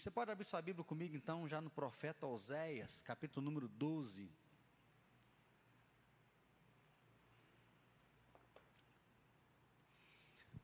[0.00, 4.32] Você pode abrir sua Bíblia comigo então, já no profeta Oséias, capítulo número 12.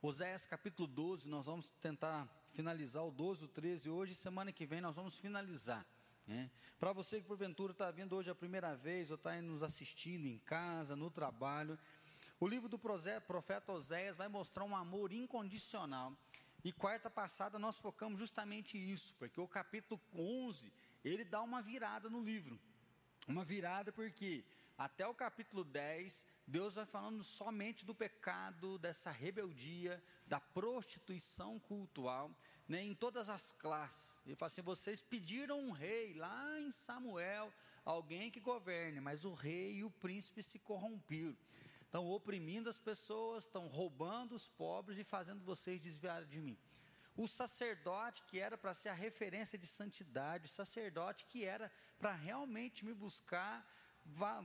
[0.00, 4.80] Oséias capítulo 12, nós vamos tentar finalizar o 12, o 13 hoje, semana que vem
[4.80, 5.84] nós vamos finalizar.
[6.26, 6.50] Né?
[6.80, 10.38] Para você que porventura está vindo hoje a primeira vez, ou está nos assistindo em
[10.38, 11.78] casa, no trabalho,
[12.40, 16.16] o livro do profeta Oséias vai mostrar um amor incondicional.
[16.66, 20.72] E quarta passada nós focamos justamente isso, porque o capítulo 11,
[21.04, 22.58] ele dá uma virada no livro.
[23.28, 24.44] Uma virada porque
[24.76, 32.36] até o capítulo 10, Deus vai falando somente do pecado, dessa rebeldia, da prostituição cultural,
[32.66, 34.18] né, em todas as classes.
[34.26, 37.54] Ele fala assim: vocês pediram um rei lá em Samuel,
[37.84, 41.36] alguém que governe, mas o rei e o príncipe se corromperam.
[41.86, 46.58] Estão oprimindo as pessoas, estão roubando os pobres e fazendo vocês desviarem de mim.
[47.16, 52.12] O sacerdote que era para ser a referência de santidade, o sacerdote que era para
[52.12, 53.66] realmente me buscar,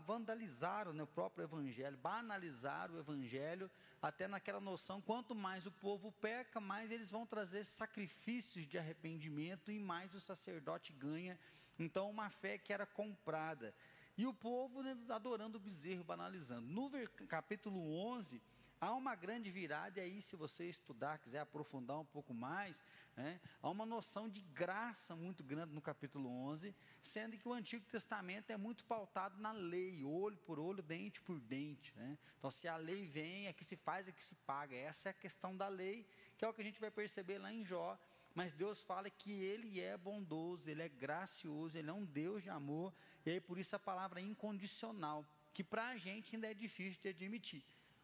[0.06, 3.70] vandalizaram né, o próprio evangelho, banalizaram o evangelho,
[4.02, 9.72] até naquela noção: quanto mais o povo peca, mais eles vão trazer sacrifícios de arrependimento
[9.72, 11.38] e mais o sacerdote ganha.
[11.78, 13.74] Então, uma fé que era comprada.
[14.22, 16.68] E o povo né, adorando o bezerro, banalizando.
[16.68, 16.92] No
[17.28, 18.40] capítulo 11
[18.84, 22.82] Há uma grande virada, e aí, se você estudar, quiser aprofundar um pouco mais,
[23.16, 27.86] né, há uma noção de graça muito grande no capítulo 11, sendo que o Antigo
[27.86, 31.96] Testamento é muito pautado na lei, olho por olho, dente por dente.
[31.96, 32.18] Né?
[32.40, 34.76] Então, se a lei vem, é que se faz, é que se paga.
[34.76, 36.04] Essa é a questão da lei,
[36.36, 38.00] que é o que a gente vai perceber lá em Jó.
[38.34, 42.50] Mas Deus fala que Ele é bondoso, Ele é gracioso, Ele é um Deus de
[42.50, 42.94] amor,
[43.26, 47.02] e aí por isso a palavra é incondicional, que para a gente ainda é difícil
[47.02, 47.64] de admitir.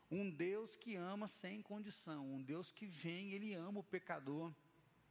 [0.09, 4.53] Um Deus que ama sem condição, um Deus que vem, ele ama o pecador.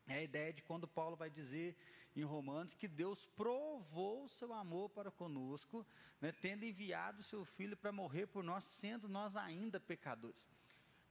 [0.09, 1.77] É a ideia de quando Paulo vai dizer
[2.15, 5.87] em Romanos que Deus provou o seu amor para conosco,
[6.21, 10.47] né, tendo enviado o seu Filho para morrer por nós, sendo nós ainda pecadores.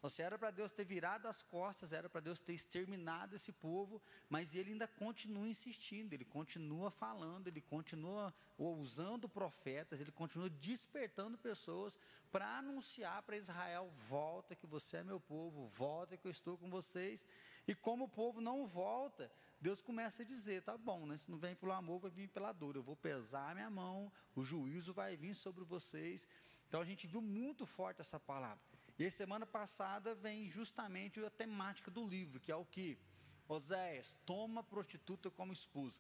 [0.10, 4.02] Se era para Deus ter virado as costas, era para Deus ter exterminado esse povo,
[4.30, 11.38] mas ele ainda continua insistindo, ele continua falando, ele continua usando profetas, ele continua despertando
[11.38, 11.98] pessoas
[12.32, 16.70] para anunciar para Israel: volta que você é meu povo, volta que eu estou com
[16.70, 17.26] vocês.
[17.68, 21.18] E como o povo não volta, Deus começa a dizer: tá bom, né?
[21.18, 22.76] se não vem pelo amor, vai vir pela dor.
[22.76, 26.28] Eu vou pesar a minha mão, o juízo vai vir sobre vocês.
[26.68, 28.75] Então a gente viu muito forte essa palavra.
[28.98, 32.98] E semana passada vem justamente a temática do livro, que é o que?
[33.48, 36.00] Oséias, toma prostituta como esposa.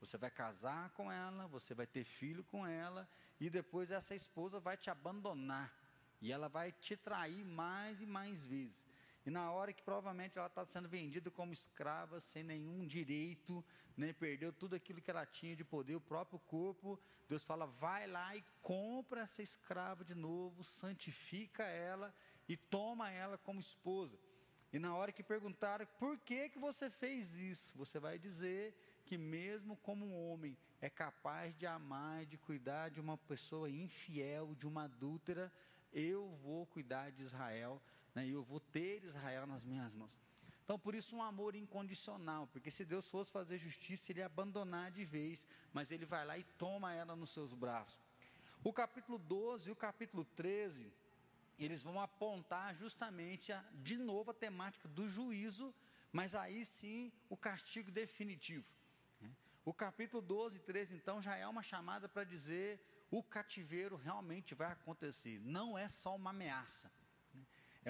[0.00, 3.08] Você vai casar com ela, você vai ter filho com ela,
[3.38, 5.74] e depois essa esposa vai te abandonar.
[6.22, 8.86] E ela vai te trair mais e mais vezes.
[9.24, 13.64] E na hora que provavelmente ela está sendo vendida como escrava, sem nenhum direito,
[13.96, 16.98] né, perdeu tudo aquilo que ela tinha de poder, o próprio corpo,
[17.28, 22.14] Deus fala: vai lá e compra essa escrava de novo, santifica ela
[22.48, 24.18] e toma ela como esposa.
[24.72, 29.18] E na hora que perguntaram por que, que você fez isso, você vai dizer que,
[29.18, 34.66] mesmo como um homem, é capaz de amar, de cuidar de uma pessoa infiel, de
[34.66, 35.52] uma adúltera,
[35.92, 37.82] eu vou cuidar de Israel
[38.14, 40.18] né, e eu vou ter Israel nas minhas mãos.
[40.64, 44.92] Então, por isso, um amor incondicional, porque se Deus fosse fazer justiça, ele ia abandonar
[44.92, 47.98] de vez, mas ele vai lá e toma ela nos seus braços.
[48.62, 50.92] O capítulo 12 e o capítulo 13,
[51.58, 55.74] eles vão apontar justamente, a, de novo, a temática do juízo,
[56.12, 58.72] mas aí sim o castigo definitivo.
[59.20, 59.34] Né.
[59.64, 64.54] O capítulo 12 e 13, então, já é uma chamada para dizer o cativeiro realmente
[64.54, 66.88] vai acontecer, não é só uma ameaça.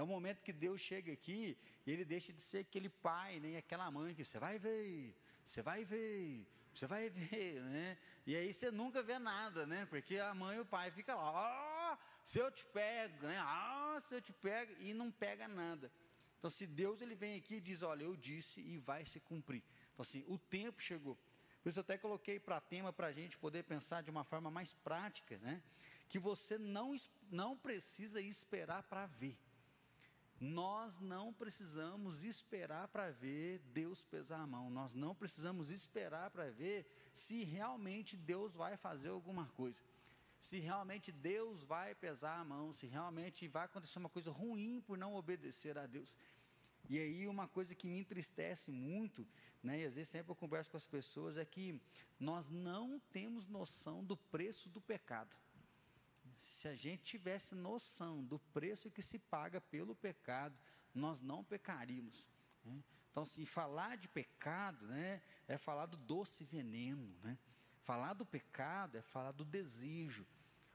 [0.01, 3.53] É o momento que Deus chega aqui e ele deixa de ser aquele pai, nem
[3.53, 7.99] né, aquela mãe que você vai ver, você vai ver, você vai ver, né?
[8.27, 9.85] E aí você nunca vê nada, né?
[9.91, 13.37] Porque a mãe e o pai ficam lá, ah, se eu te pego, né?
[13.41, 15.93] Ah, se eu te pego, e não pega nada.
[16.39, 19.63] Então, se Deus ele vem aqui e diz, olha, eu disse e vai se cumprir.
[19.93, 21.15] Então, assim, o tempo chegou.
[21.63, 24.51] Por isso eu até coloquei para tema para a gente poder pensar de uma forma
[24.51, 25.63] mais prática, né?
[26.09, 26.97] Que você não,
[27.31, 29.37] não precisa esperar para ver.
[30.41, 36.49] Nós não precisamos esperar para ver Deus pesar a mão, nós não precisamos esperar para
[36.51, 39.79] ver se realmente Deus vai fazer alguma coisa,
[40.39, 44.97] se realmente Deus vai pesar a mão, se realmente vai acontecer uma coisa ruim por
[44.97, 46.17] não obedecer a Deus.
[46.89, 49.29] E aí uma coisa que me entristece muito,
[49.63, 51.79] né, e às vezes sempre eu converso com as pessoas, é que
[52.19, 55.37] nós não temos noção do preço do pecado
[56.35, 60.57] se a gente tivesse noção do preço que se paga pelo pecado,
[60.95, 62.29] nós não pecaríamos.
[62.65, 62.83] Né?
[63.11, 67.37] Então, assim, falar de pecado, né, é falar do doce veneno, né?
[67.83, 70.27] Falar do pecado é falar do desejo.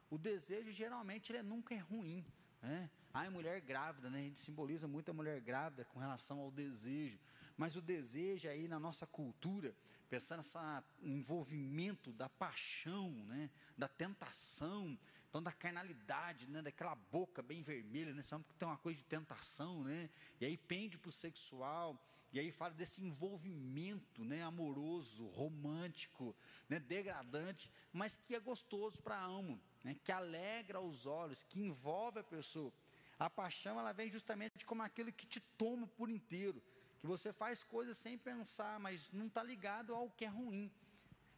[0.09, 2.25] O desejo geralmente ele nunca é ruim,
[2.61, 2.89] né?
[3.13, 4.19] Ah, mulher grávida, né?
[4.19, 7.17] A gente simboliza muito a mulher grávida com relação ao desejo.
[7.55, 9.73] Mas o desejo aí na nossa cultura,
[10.09, 10.57] pensando nesse
[11.01, 13.49] envolvimento da paixão, né?
[13.77, 14.97] Da tentação,
[15.35, 16.61] então da carnalidade, né?
[16.61, 18.23] Daquela boca bem vermelha, né?
[18.23, 20.09] Sabe que tem uma coisa de tentação, né?
[20.39, 22.01] E aí pende para o sexual.
[22.31, 26.35] E aí fala desse envolvimento, né, amoroso, romântico,
[26.67, 31.61] né, degradante, mas que é gostoso para a alma, né, que alegra os olhos, que
[31.61, 32.73] envolve a pessoa.
[33.17, 36.61] A paixão ela vem justamente como aquilo que te toma por inteiro,
[36.99, 40.69] que você faz coisas sem pensar, mas não está ligado ao que é ruim,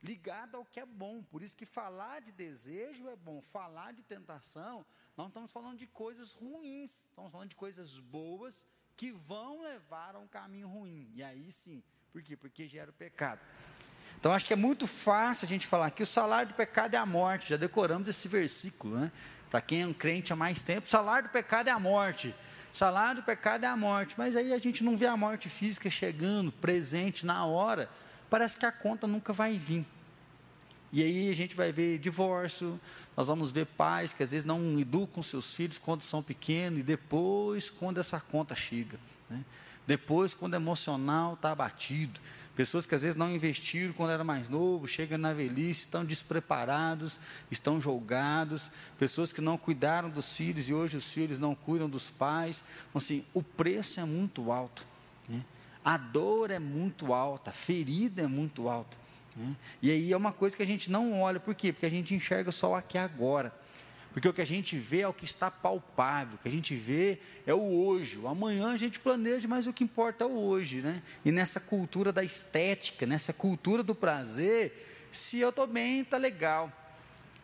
[0.04, 1.24] ligado ao que é bom.
[1.24, 4.86] Por isso que falar de desejo é bom, falar de tentação,
[5.16, 8.66] não estamos falando de coisas ruins, estamos falando de coisas boas
[8.96, 11.12] que vão levar a um caminho ruim.
[11.14, 12.36] E aí sim, por quê?
[12.36, 13.42] Porque gera o pecado.
[14.20, 16.98] Então acho que é muito fácil a gente falar que o salário do pecado é
[16.98, 17.50] a morte.
[17.50, 19.12] Já decoramos esse versículo, né?
[19.50, 22.36] Para quem é um crente há mais tempo, o salário do pecado é a morte.
[22.74, 24.16] Salário do pecado é a morte.
[24.18, 27.90] Mas aí a gente não vê a morte física chegando, presente na hora.
[28.29, 29.85] Parece que a conta nunca vai vir.
[30.91, 32.79] E aí a gente vai ver divórcio,
[33.15, 36.83] nós vamos ver pais que às vezes não educam seus filhos quando são pequenos e
[36.83, 38.97] depois quando essa conta chega.
[39.29, 39.44] Né?
[39.85, 42.19] Depois quando o emocional está abatido.
[42.56, 47.19] Pessoas que às vezes não investiram quando era mais novo, chegam na velhice, estão despreparados,
[47.51, 48.71] estão julgados.
[48.97, 52.63] Pessoas que não cuidaram dos filhos e hoje os filhos não cuidam dos pais.
[52.89, 54.88] Então, assim, o preço é muito alto.
[55.29, 55.44] Né?
[55.88, 58.98] A dor é muito alta, a ferida é muito alta.
[59.34, 59.56] Né?
[59.81, 61.72] E aí é uma coisa que a gente não olha, por quê?
[61.72, 63.54] Porque a gente enxerga só aqui agora.
[64.12, 66.75] Porque o que a gente vê é o que está palpável, o que a gente
[66.75, 68.18] vê é o hoje.
[68.18, 70.81] O amanhã a gente planeja, mas o que importa é o hoje.
[70.81, 71.01] Né?
[71.24, 76.69] E nessa cultura da estética, nessa cultura do prazer, se eu estou bem, está legal.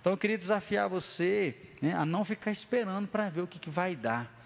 [0.02, 3.70] Então eu queria desafiar você né, a não ficar esperando para ver o que, que
[3.70, 4.43] vai dar.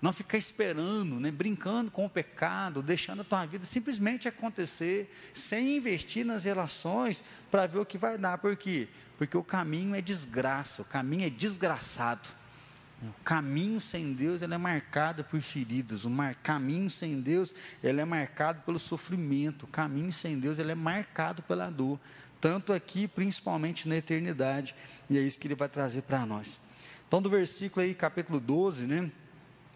[0.00, 5.76] Não ficar esperando, né, brincando com o pecado, deixando a tua vida simplesmente acontecer, sem
[5.76, 8.38] investir nas relações para ver o que vai dar.
[8.38, 8.88] Por quê?
[9.16, 12.28] Porque o caminho é desgraça, o caminho é desgraçado.
[13.02, 16.04] O caminho sem Deus ele é marcado por feridas.
[16.04, 19.64] O mar, caminho sem Deus ele é marcado pelo sofrimento.
[19.64, 21.98] O caminho sem Deus ele é marcado pela dor.
[22.40, 24.74] Tanto aqui, principalmente na eternidade.
[25.10, 26.58] E é isso que ele vai trazer para nós.
[27.06, 29.10] Então, do versículo aí, capítulo 12, né?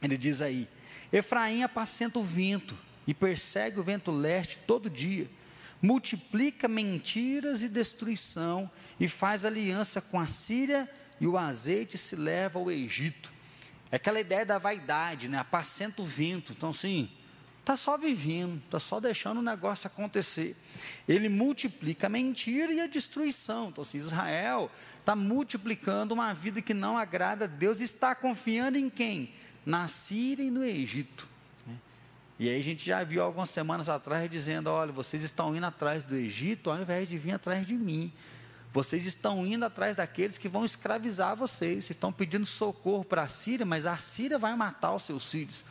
[0.03, 0.69] Ele diz aí:
[1.13, 2.77] Efraim apacenta o vento
[3.07, 5.29] e persegue o vento leste todo dia,
[5.83, 10.89] multiplica mentiras e destruição, e faz aliança com a Síria,
[11.21, 13.33] e o azeite se leva ao Egito.
[13.91, 15.39] É aquela ideia da vaidade, né?
[15.39, 16.53] Apacenta o vento.
[16.53, 17.11] Então, assim,
[17.59, 20.57] está só vivendo, está só deixando o negócio acontecer.
[21.09, 23.69] Ele multiplica a mentira e a destruição.
[23.69, 24.71] Então, assim, Israel
[25.01, 29.33] está multiplicando uma vida que não agrada a Deus, está confiando em quem?
[29.65, 31.29] Na Síria e no Egito.
[31.67, 31.75] Né?
[32.39, 36.05] E aí a gente já viu algumas semanas atrás dizendo: olha, vocês estão indo atrás
[36.05, 38.13] do Egito ao invés de vir atrás de mim.
[38.73, 41.85] Vocês estão indo atrás daqueles que vão escravizar vocês.
[41.85, 45.65] Vocês estão pedindo socorro para a Síria, mas a Síria vai matar os seus filhos.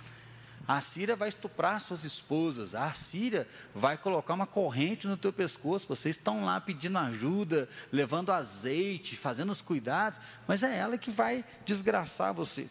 [0.68, 2.76] A Síria vai estuprar suas esposas.
[2.76, 5.88] A Síria vai colocar uma corrente no teu pescoço.
[5.88, 11.44] Vocês estão lá pedindo ajuda, levando azeite, fazendo os cuidados, mas é ela que vai
[11.66, 12.70] desgraçar você.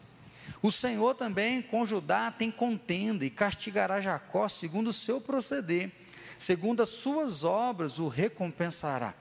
[0.61, 5.91] O Senhor também com Judá tem contenda e castigará Jacó segundo o seu proceder,
[6.37, 9.13] segundo as suas obras o recompensará.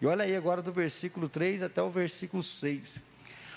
[0.00, 2.98] E olha aí agora do versículo 3 até o versículo 6.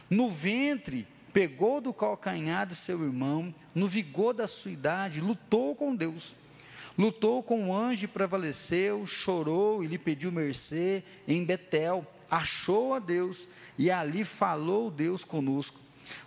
[0.09, 5.95] No ventre pegou do calcanhar de seu irmão, no vigor da sua idade, lutou com
[5.95, 6.35] Deus.
[6.97, 12.99] Lutou com o anjo e prevaleceu, chorou e lhe pediu mercê em Betel, achou a
[12.99, 13.47] Deus
[13.77, 15.79] e ali falou Deus conosco.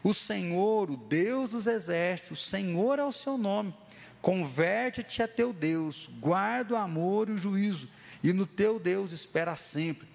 [0.02, 3.74] O Senhor, o Deus dos exércitos, o Senhor é o seu nome.
[4.20, 7.88] Converte-te a teu Deus, guarda o amor e o juízo,
[8.22, 10.08] e no teu Deus espera sempre.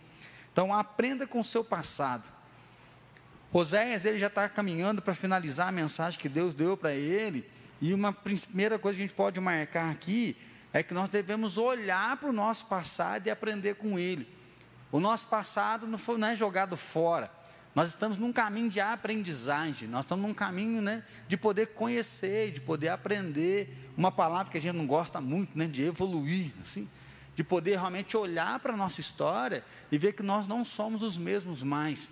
[0.51, 2.31] Então aprenda com o seu passado.
[3.51, 7.49] Oséias ele já está caminhando para finalizar a mensagem que Deus deu para ele.
[7.81, 10.35] E uma primeira coisa que a gente pode marcar aqui
[10.73, 14.27] é que nós devemos olhar para o nosso passado e aprender com ele.
[14.91, 17.31] O nosso passado não, foi, não é jogado fora.
[17.77, 22.59] Nós estamos num caminho de aprendizagem, nós estamos num caminho né, de poder conhecer, de
[22.59, 26.89] poder aprender, uma palavra que a gente não gosta muito, né, de evoluir, assim,
[27.35, 31.19] de poder realmente olhar para a nossa história e ver que nós não somos os
[31.19, 32.09] mesmos mais.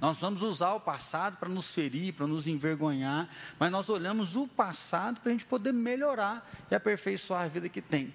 [0.00, 3.28] Nós vamos usar o passado para nos ferir, para nos envergonhar,
[3.60, 7.80] mas nós olhamos o passado para a gente poder melhorar e aperfeiçoar a vida que
[7.80, 8.12] tem.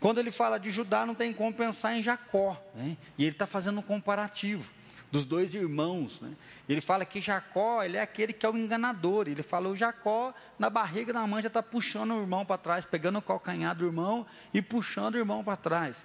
[0.00, 2.96] Quando ele fala de Judá, não tem como pensar em Jacó, né?
[3.18, 4.72] e ele está fazendo um comparativo
[5.14, 6.20] dos dois irmãos.
[6.20, 6.32] Né?
[6.68, 9.28] Ele fala que Jacó ele é aquele que é o enganador.
[9.28, 13.20] Ele falou Jacó na barriga da mãe já está puxando o irmão para trás, pegando
[13.20, 16.04] o calcanhar do irmão e puxando o irmão para trás.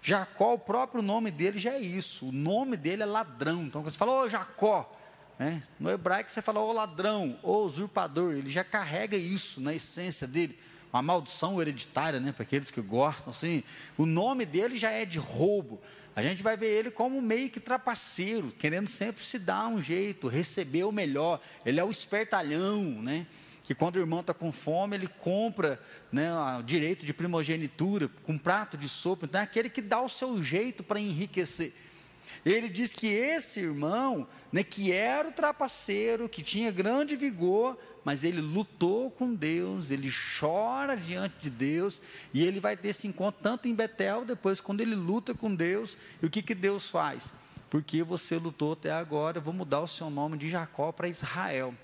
[0.00, 2.28] Jacó, o próprio nome dele já é isso.
[2.28, 3.64] O nome dele é ladrão.
[3.64, 4.90] Então, quando você fala, ô Jacó,
[5.38, 5.62] né?
[5.78, 8.32] no hebraico você fala, ô ladrão, ô usurpador.
[8.32, 10.58] Ele já carrega isso na essência dele.
[10.90, 12.32] Uma maldição hereditária, né?
[12.32, 13.62] Para aqueles que gostam, assim.
[13.98, 15.78] O nome dele já é de roubo.
[16.16, 20.28] A gente vai ver ele como meio que trapaceiro, querendo sempre se dar um jeito,
[20.28, 21.42] receber o melhor.
[21.64, 23.26] Ele é o espertalhão, né?
[23.62, 25.80] que quando o irmão está com fome, ele compra
[26.12, 29.26] né, o direito de primogenitura com um prato de sopa.
[29.26, 31.74] Então é aquele que dá o seu jeito para enriquecer.
[32.44, 38.22] Ele diz que esse irmão, né, que era o trapaceiro, que tinha grande vigor, mas
[38.22, 42.00] ele lutou com Deus, ele chora diante de Deus,
[42.32, 45.96] e ele vai ter esse encontro tanto em Betel, depois quando ele luta com Deus,
[46.22, 47.32] e o que, que Deus faz?
[47.68, 51.74] Porque você lutou até agora, eu vou mudar o seu nome de Jacó para Israel.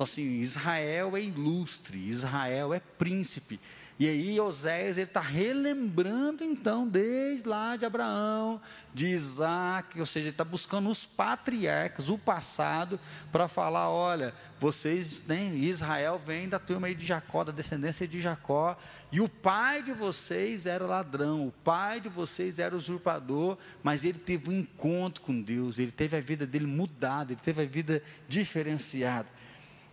[0.00, 3.60] Então, assim, Israel é ilustre, Israel é príncipe.
[4.00, 8.58] E aí Oséias ele está relembrando então desde lá de Abraão,
[8.94, 12.98] de Isaac, ou seja, ele está buscando os patriarcas, o passado,
[13.30, 18.22] para falar, olha, vocês, né, Israel vem da turma aí de Jacó, da descendência de
[18.22, 18.74] Jacó,
[19.12, 24.18] e o pai de vocês era ladrão, o pai de vocês era usurpador, mas ele
[24.18, 28.02] teve um encontro com Deus, ele teve a vida dele mudada, ele teve a vida
[28.26, 29.28] diferenciada.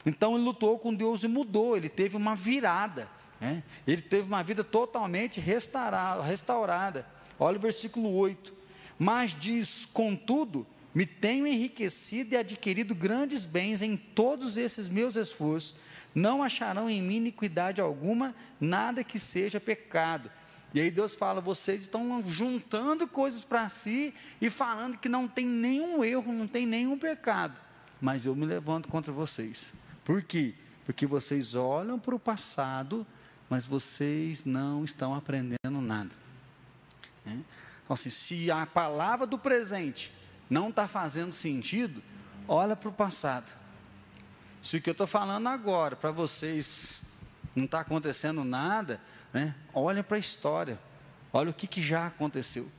[0.05, 3.16] Então ele lutou com Deus e mudou, ele teve uma virada.
[3.39, 3.63] Né?
[3.85, 7.05] Ele teve uma vida totalmente restaurada.
[7.39, 8.53] Olha o versículo 8.
[8.97, 15.75] Mas diz: Contudo, me tenho enriquecido e adquirido grandes bens em todos esses meus esforços.
[16.15, 20.31] Não acharão em mim iniquidade alguma, nada que seja pecado.
[20.73, 25.45] E aí Deus fala: vocês estão juntando coisas para si e falando que não tem
[25.45, 27.55] nenhum erro, não tem nenhum pecado.
[28.01, 29.71] Mas eu me levanto contra vocês.
[30.03, 30.55] Por quê?
[30.85, 33.05] Porque vocês olham para o passado,
[33.49, 36.11] mas vocês não estão aprendendo nada.
[37.25, 37.31] É?
[37.31, 40.11] Então, assim, se a palavra do presente
[40.49, 42.01] não está fazendo sentido,
[42.47, 43.51] olha para o passado.
[44.61, 47.01] Se o que eu estou falando agora para vocês
[47.55, 49.01] não está acontecendo nada,
[49.33, 49.55] né?
[49.73, 50.79] olhem para a história.
[51.31, 52.69] Olha o que, que já aconteceu.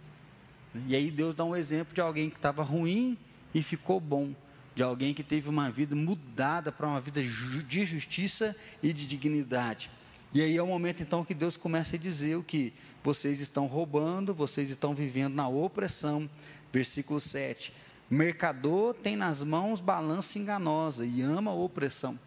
[0.86, 3.16] E aí Deus dá um exemplo de alguém que estava ruim
[3.54, 4.34] e ficou bom
[4.74, 9.90] de alguém que teve uma vida mudada para uma vida de justiça e de dignidade.
[10.32, 13.66] E aí é o momento então que Deus começa a dizer o que vocês estão
[13.66, 16.28] roubando, vocês estão vivendo na opressão.
[16.72, 17.72] Versículo 7.
[18.10, 22.18] Mercador tem nas mãos balança enganosa e ama a opressão.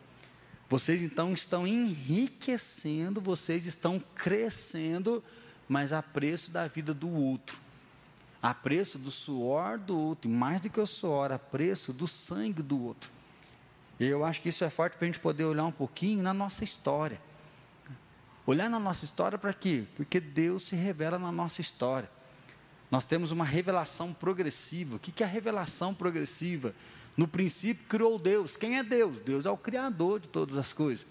[0.70, 5.24] Vocês então estão enriquecendo, vocês estão crescendo,
[5.68, 7.60] mas a preço da vida do outro
[8.42, 12.08] a preço do suor do outro, e mais do que o suor, a preço do
[12.08, 13.12] sangue do outro.
[14.00, 16.64] Eu acho que isso é forte para a gente poder olhar um pouquinho na nossa
[16.64, 17.22] história.
[18.46, 19.84] Olhar na nossa história para quê?
[19.96, 22.10] Porque Deus se revela na nossa história.
[22.90, 24.98] Nós temos uma revelação progressiva.
[24.98, 26.74] O que é a revelação progressiva?
[27.16, 28.58] No princípio criou Deus.
[28.58, 29.20] Quem é Deus?
[29.20, 31.06] Deus é o Criador de todas as coisas.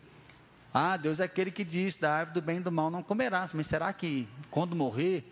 [0.73, 3.53] Ah, Deus é aquele que diz: da árvore do bem e do mal não comerás.
[3.53, 5.25] Mas será que quando morrer,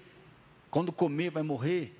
[0.71, 1.95] quando comer, vai morrer.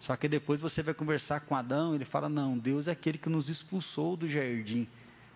[0.00, 3.28] Só que depois você vai conversar com Adão, ele fala: Não, Deus é aquele que
[3.28, 4.86] nos expulsou do jardim,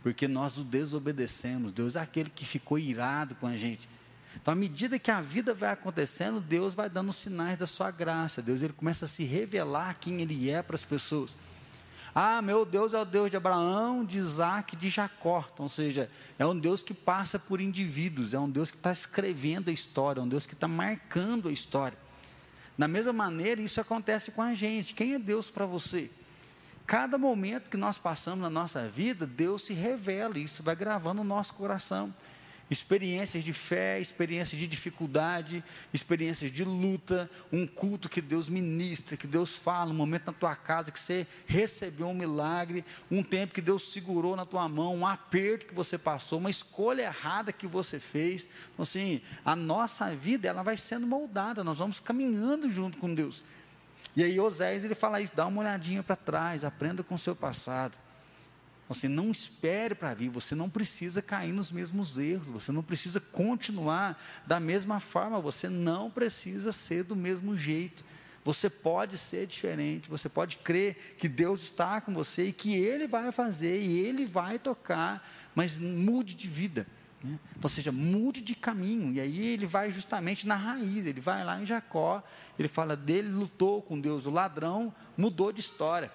[0.02, 1.72] porque nós o desobedecemos.
[1.72, 3.88] Deus é aquele que ficou irado com a gente.
[4.36, 8.42] Então, à medida que a vida vai acontecendo, Deus vai dando sinais da sua graça.
[8.42, 11.36] Deus ele começa a se revelar quem Ele é para as pessoas.
[12.14, 15.44] Ah, meu Deus é o Deus de Abraão, de Isaac, de Jacó.
[15.52, 18.90] Então, ou seja, é um Deus que passa por indivíduos, é um Deus que está
[18.90, 21.98] escrevendo a história, é um Deus que está marcando a história.
[22.76, 24.94] Da mesma maneira, isso acontece com a gente.
[24.94, 26.10] Quem é Deus para você?
[26.86, 31.28] Cada momento que nós passamos na nossa vida, Deus se revela, isso vai gravando no
[31.28, 32.14] nosso coração
[32.70, 39.26] experiências de fé, experiências de dificuldade, experiências de luta, um culto que Deus ministra, que
[39.26, 43.60] Deus fala, um momento na tua casa que você recebeu um milagre, um tempo que
[43.60, 47.98] Deus segurou na tua mão, um aperto que você passou, uma escolha errada que você
[47.98, 48.48] fez.
[48.74, 53.42] Então, assim, a nossa vida ela vai sendo moldada, nós vamos caminhando junto com Deus.
[54.14, 57.36] E aí Oséias ele fala isso, dá uma olhadinha para trás, aprenda com o seu
[57.36, 57.96] passado.
[58.88, 63.20] Você não espere para vir, você não precisa cair nos mesmos erros, você não precisa
[63.20, 68.02] continuar da mesma forma, você não precisa ser do mesmo jeito.
[68.44, 73.06] Você pode ser diferente, você pode crer que Deus está com você e que Ele
[73.06, 76.86] vai fazer e Ele vai tocar, mas mude de vida.
[77.22, 77.38] Né?
[77.56, 79.12] Então, seja, mude de caminho.
[79.12, 82.22] E aí ele vai justamente na raiz, ele vai lá em Jacó,
[82.58, 84.24] ele fala dele, lutou com Deus.
[84.26, 86.10] O ladrão mudou de história.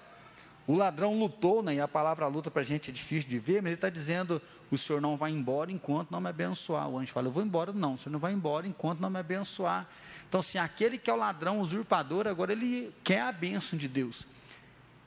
[0.66, 1.74] O ladrão lutou, né?
[1.74, 4.40] e a palavra luta para a gente é difícil de ver, mas ele está dizendo:
[4.70, 6.88] o senhor não vai embora enquanto não me abençoar.
[6.88, 9.18] O anjo fala: eu vou embora, não, o senhor não vai embora enquanto não me
[9.18, 9.86] abençoar.
[10.26, 13.86] Então, se assim, aquele que é o ladrão usurpador, agora ele quer a bênção de
[13.86, 14.26] Deus.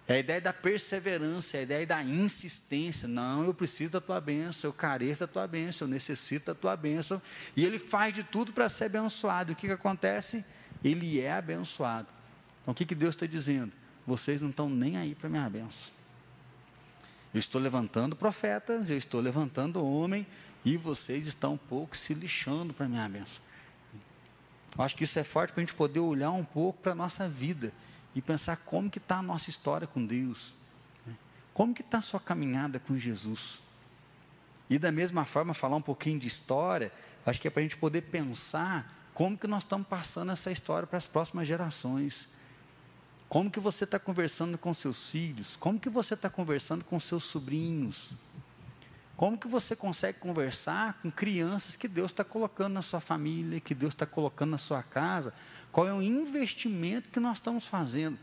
[0.07, 3.07] É a ideia da perseverança, é a ideia da insistência.
[3.09, 6.77] Não, eu preciso da tua bênção, eu careço da tua bênção, eu necessito da tua
[6.77, 7.21] bênção.
[7.57, 9.51] E ele faz de tudo para ser abençoado.
[9.51, 10.45] E o que, que acontece?
[10.81, 12.07] Ele é abençoado.
[12.61, 13.73] Então, o que, que Deus está dizendo?
[14.07, 15.91] Vocês não estão nem aí para minha bênção.
[17.33, 20.25] Eu estou levantando profetas, eu estou levantando homem,
[20.63, 23.41] e vocês estão um pouco se lixando para minha bênção.
[24.77, 26.95] Eu acho que isso é forte para a gente poder olhar um pouco para a
[26.95, 27.73] nossa vida
[28.15, 30.55] e pensar como que está a nossa história com Deus.
[31.05, 31.13] Né?
[31.53, 33.61] Como que está a sua caminhada com Jesus.
[34.69, 36.91] E da mesma forma, falar um pouquinho de história,
[37.25, 40.87] acho que é para a gente poder pensar como que nós estamos passando essa história
[40.87, 42.29] para as próximas gerações.
[43.29, 45.55] Como que você está conversando com seus filhos?
[45.57, 48.11] Como que você está conversando com seus sobrinhos?
[49.17, 53.73] Como que você consegue conversar com crianças que Deus está colocando na sua família, que
[53.73, 55.33] Deus está colocando na sua casa,
[55.71, 58.17] qual é o investimento que nós estamos fazendo.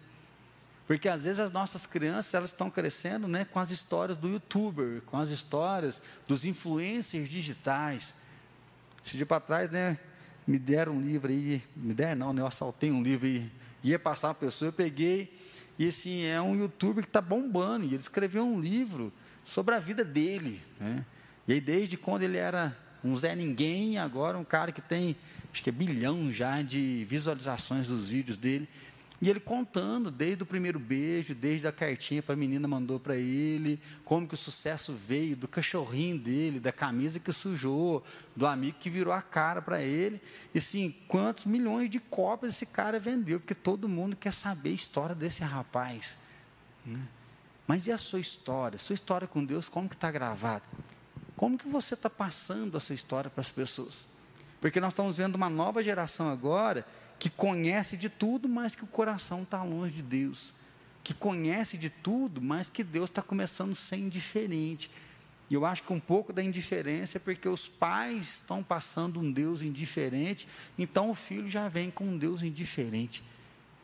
[0.87, 5.03] Porque às vezes as nossas crianças elas estão crescendo né, com as histórias do youtuber,
[5.03, 8.15] com as histórias dos influencers digitais.
[9.05, 9.99] Esse dia para trás, né,
[10.47, 13.51] me deram um livro aí, me deram não, né, eu assaltei um livro e
[13.91, 15.33] ia passar uma pessoa, eu peguei,
[15.79, 19.12] e assim, é um youtuber que está bombando, e ele escreveu um livro
[19.45, 20.61] sobre a vida dele.
[20.81, 21.05] Né?
[21.47, 25.17] E aí, desde quando ele era um Zé Ninguém, agora um cara que tem
[25.55, 28.69] acho que é bilhão já de visualizações dos vídeos dele.
[29.25, 33.16] E ele contando desde o primeiro beijo, desde a cartinha para a menina mandou para
[33.16, 38.04] ele, como que o sucesso veio do cachorrinho dele, da camisa que sujou,
[38.37, 40.21] do amigo que virou a cara para ele.
[40.52, 44.75] E assim, quantos milhões de cópias esse cara vendeu, porque todo mundo quer saber a
[44.75, 46.19] história desse rapaz.
[46.85, 47.00] Né?
[47.66, 48.79] Mas e a sua história?
[48.79, 50.64] Sua história com Deus, como que está gravada?
[51.35, 54.07] Como que você está passando essa história para as pessoas?
[54.61, 56.85] Porque nós estamos vendo uma nova geração agora
[57.25, 60.53] que conhece de tudo, mas que o coração está longe de Deus.
[61.03, 64.91] Que conhece de tudo, mas que Deus está começando a ser indiferente.
[65.49, 69.33] E eu acho que um pouco da indiferença é porque os pais estão passando um
[69.33, 70.47] Deus indiferente,
[70.79, 73.23] então o filho já vem com um Deus indiferente.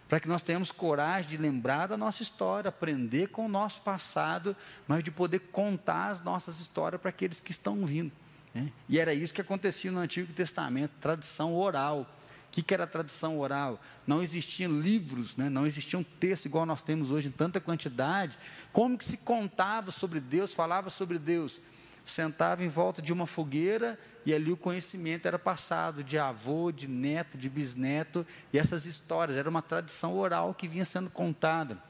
[0.06, 4.54] Para que nós tenhamos coragem de lembrar da nossa história, aprender com o nosso passado,
[4.86, 8.12] mas de poder contar as nossas histórias para aqueles que estão vindo.
[8.54, 8.70] Né?
[8.86, 12.06] E era isso que acontecia no Antigo Testamento, tradição oral.
[12.50, 13.80] O que, era tradição oral?
[14.04, 15.48] Não existiam livros, né?
[15.48, 18.36] não existiam textos igual nós temos hoje em tanta quantidade.
[18.72, 21.60] Como que se contava sobre Deus, falava sobre Deus?
[22.04, 26.88] Sentava em volta de uma fogueira e ali o conhecimento era passado de avô, de
[26.88, 31.80] neto, de bisneto, e essas histórias, era uma tradição oral que vinha sendo contada.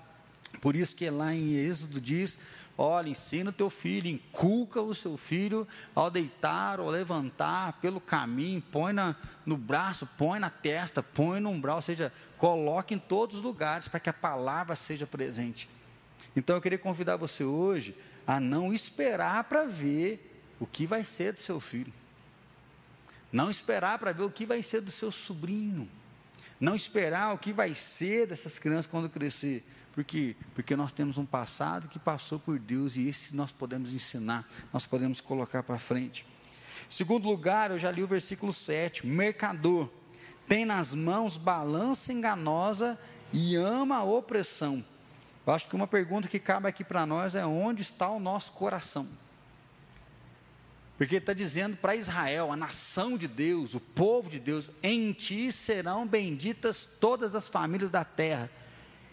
[0.60, 2.38] Por isso que lá em Êxodo diz:
[2.82, 8.62] Olha, ensina o teu filho, inculca o seu filho ao deitar ou levantar pelo caminho,
[8.72, 9.14] põe na,
[9.44, 13.86] no braço, põe na testa, põe no umbral, ou seja, coloque em todos os lugares
[13.86, 15.68] para que a palavra seja presente.
[16.34, 17.94] Então eu queria convidar você hoje
[18.26, 21.92] a não esperar para ver o que vai ser do seu filho.
[23.30, 25.86] Não esperar para ver o que vai ser do seu sobrinho.
[26.58, 29.62] Não esperar o que vai ser dessas crianças quando crescer
[30.00, 30.34] por quê?
[30.54, 34.86] Porque nós temos um passado que passou por Deus e esse nós podemos ensinar, nós
[34.86, 36.24] podemos colocar para frente.
[36.88, 39.06] Segundo lugar, eu já li o versículo 7.
[39.06, 39.90] Mercador
[40.48, 42.98] tem nas mãos balança enganosa
[43.30, 44.82] e ama a opressão.
[45.46, 48.52] Eu acho que uma pergunta que cabe aqui para nós é: onde está o nosso
[48.52, 49.06] coração?
[50.96, 55.52] Porque está dizendo para Israel, a nação de Deus, o povo de Deus, em ti
[55.52, 58.50] serão benditas todas as famílias da terra.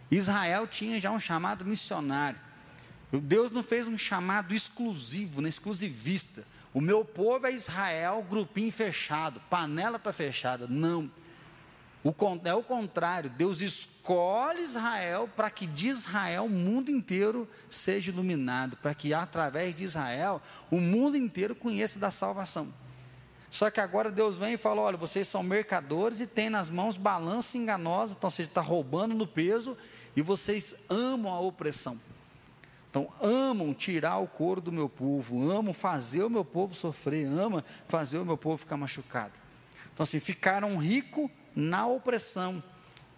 [0.09, 2.39] Israel tinha já um chamado missionário.
[3.11, 6.43] Deus não fez um chamado exclusivo, né, exclusivista.
[6.73, 10.67] O meu povo é Israel, grupinho fechado, panela está fechada.
[10.67, 11.09] Não.
[12.03, 12.13] O,
[12.45, 18.77] é o contrário, Deus escolhe Israel para que de Israel o mundo inteiro seja iluminado,
[18.77, 22.71] para que através de Israel o mundo inteiro conheça da salvação.
[23.49, 26.97] Só que agora Deus vem e fala: olha, vocês são mercadores e têm nas mãos
[26.97, 29.77] balança enganosa, então você está roubando no peso
[30.17, 31.99] e vocês amam a opressão.
[32.89, 37.63] Então, amam tirar o couro do meu povo, amam fazer o meu povo sofrer, amam
[37.87, 39.33] fazer o meu povo ficar machucado.
[39.93, 42.63] Então, assim, ficaram ricos na opressão.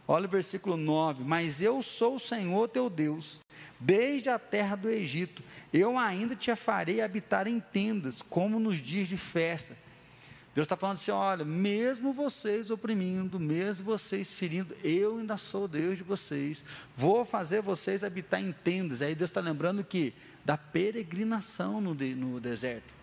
[0.05, 3.39] Olha o versículo 9: Mas eu sou o Senhor teu Deus,
[3.79, 5.41] desde a terra do Egito.
[5.71, 9.77] Eu ainda te farei habitar em tendas, como nos dias de festa.
[10.53, 15.97] Deus está falando assim: olha, mesmo vocês oprimindo, mesmo vocês ferindo, eu ainda sou Deus
[15.97, 16.63] de vocês.
[16.95, 19.01] Vou fazer vocês habitar em tendas.
[19.01, 22.99] Aí Deus está lembrando que da peregrinação no, de, no deserto.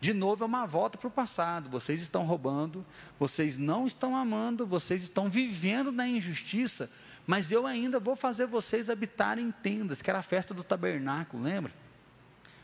[0.00, 1.68] De novo é uma volta para o passado.
[1.68, 2.84] Vocês estão roubando,
[3.20, 6.90] vocês não estão amando, vocês estão vivendo na injustiça,
[7.24, 11.44] mas eu ainda vou fazer vocês habitarem em tendas, que era a festa do tabernáculo,
[11.44, 11.81] lembra?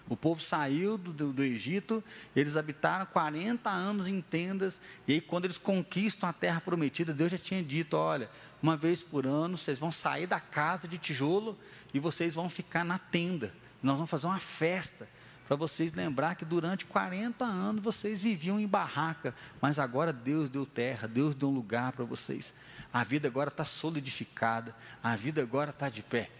[0.08, 2.02] O povo saiu do, do, do, Egito,
[2.34, 7.30] eles habitaram 40 anos em tendas, e aí, quando eles conquistam a terra prometida, Deus
[7.30, 8.30] já tinha dito: olha,
[8.62, 11.58] uma vez por ano vocês vão sair da casa de tijolo
[11.92, 13.52] e vocês vão ficar na tenda.
[13.82, 15.08] Nós vamos fazer uma festa
[15.46, 20.66] para vocês lembrar que durante 40 anos vocês viviam em barraca, mas agora Deus deu
[20.66, 22.52] terra, Deus deu um lugar para vocês.
[22.92, 26.30] A vida agora está solidificada, a vida agora está de pé.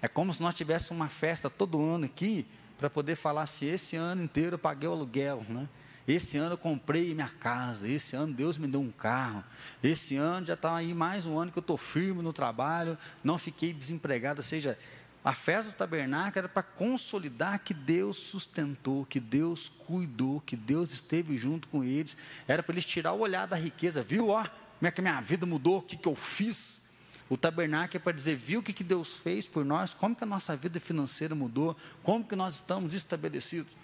[0.00, 2.46] É como se nós tivéssemos uma festa todo ano aqui,
[2.78, 5.68] para poder falar se esse ano inteiro eu paguei o aluguel, né?
[6.06, 9.44] Esse ano eu comprei minha casa, esse ano Deus me deu um carro,
[9.82, 13.36] esse ano já está aí mais um ano que eu estou firme no trabalho, não
[13.36, 14.78] fiquei desempregado, ou seja,
[15.22, 20.92] a festa do tabernáculo era para consolidar que Deus sustentou, que Deus cuidou, que Deus
[20.92, 24.88] esteve junto com eles, era para eles tirar o olhar da riqueza, viu, ó, como
[24.88, 26.87] é que minha vida mudou, o que, que eu fiz,
[27.28, 30.24] o tabernáculo é para dizer, viu o que, que Deus fez por nós, como que
[30.24, 33.76] a nossa vida financeira mudou, como que nós estamos estabelecidos.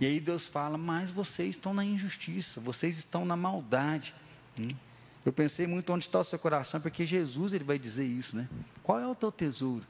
[0.00, 4.14] E aí Deus fala, mas vocês estão na injustiça, vocês estão na maldade.
[4.58, 4.68] Hum?
[5.24, 8.48] Eu pensei muito onde está o seu coração, porque Jesus ele vai dizer isso, né?
[8.82, 9.86] Qual é o teu tesouro?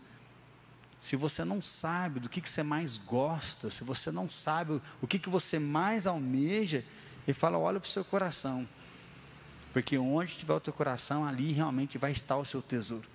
[1.00, 5.06] Se você não sabe do que, que você mais gosta, se você não sabe o
[5.06, 6.84] que, que você mais almeja,
[7.26, 8.68] ele fala, olha para o seu coração.
[9.72, 13.09] Porque onde estiver o teu coração, ali realmente vai estar o seu tesouro.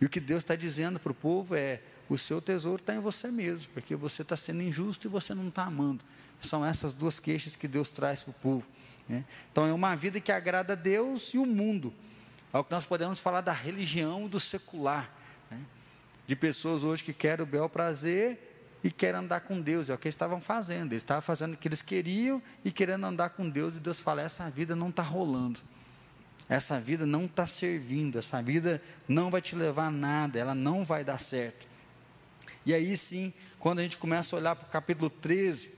[0.00, 3.00] E o que Deus está dizendo para o povo é: o seu tesouro está em
[3.00, 6.04] você mesmo, porque você está sendo injusto e você não está amando.
[6.40, 8.66] São essas duas queixas que Deus traz para o povo.
[9.08, 9.24] Né?
[9.50, 11.92] Então é uma vida que agrada a Deus e o mundo.
[12.52, 15.10] É o que nós podemos falar da religião do secular.
[15.50, 15.58] Né?
[16.26, 18.38] De pessoas hoje que querem o bel prazer
[18.82, 19.88] e querem andar com Deus.
[19.88, 20.92] É o que eles estavam fazendo.
[20.92, 23.76] Eles estavam fazendo o que eles queriam e querendo andar com Deus.
[23.76, 25.60] E Deus fala: essa vida não está rolando.
[26.48, 30.84] Essa vida não está servindo, essa vida não vai te levar a nada, ela não
[30.84, 31.66] vai dar certo.
[32.66, 35.70] E aí sim, quando a gente começa a olhar para o capítulo 13,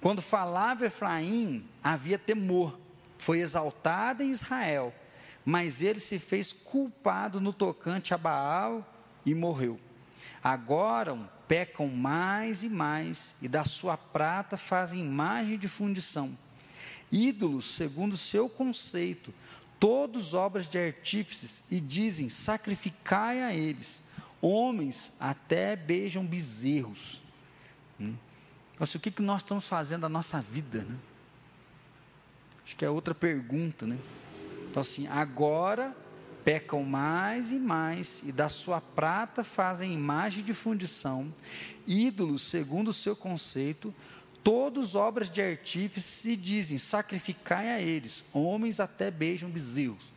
[0.00, 2.78] quando falava Efraim, havia temor,
[3.18, 4.92] foi exaltado em Israel,
[5.44, 8.86] mas ele se fez culpado no tocante a Baal
[9.24, 9.78] e morreu.
[10.42, 11.16] Agora
[11.48, 16.36] pecam mais e mais, e da sua prata fazem imagem de fundição.
[17.10, 19.32] Ídolos, segundo o seu conceito,
[19.78, 24.02] todos obras de artífices, e dizem: sacrificai a eles.
[24.40, 27.22] Homens até beijam bezerros.
[27.98, 28.18] Então,
[28.80, 30.82] assim, o que, que nós estamos fazendo da nossa vida?
[30.82, 30.96] Né?
[32.64, 33.98] Acho que é outra pergunta, né?
[34.70, 35.96] Então, assim, agora
[36.44, 41.32] pecam mais e mais, e da sua prata fazem imagem de fundição,
[41.86, 43.94] ídolos segundo o seu conceito,
[44.44, 50.12] todos obras de artífices e dizem: sacrificai a eles, homens até beijam bezerros.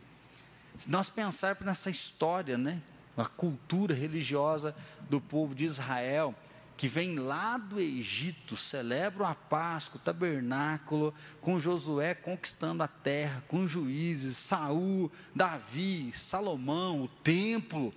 [0.76, 2.80] Se nós pensarmos nessa história, né,
[3.16, 4.76] a cultura religiosa
[5.10, 6.34] do povo de Israel,
[6.76, 13.42] que vem lá do Egito, celebram a Páscoa, o tabernáculo, com Josué conquistando a terra,
[13.48, 17.92] com juízes, Saul, Davi, Salomão, o templo.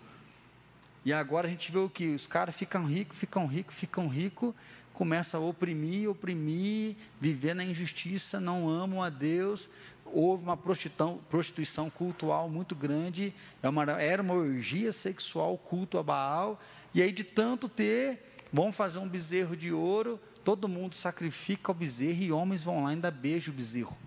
[1.05, 2.15] E agora a gente vê o que?
[2.15, 4.55] Os caras ficam ricos, ficam ricos, ficam ricos,
[5.01, 9.67] começa a oprimir, oprimir, viver na injustiça, não amam a Deus.
[10.05, 13.33] Houve uma prostituição cultural muito grande,
[13.63, 16.61] é era uma orgia sexual, culto a Baal.
[16.93, 21.73] E aí, de tanto ter, vão fazer um bezerro de ouro, todo mundo sacrifica o
[21.73, 23.97] bezerro e homens vão lá e ainda beijam o bezerro.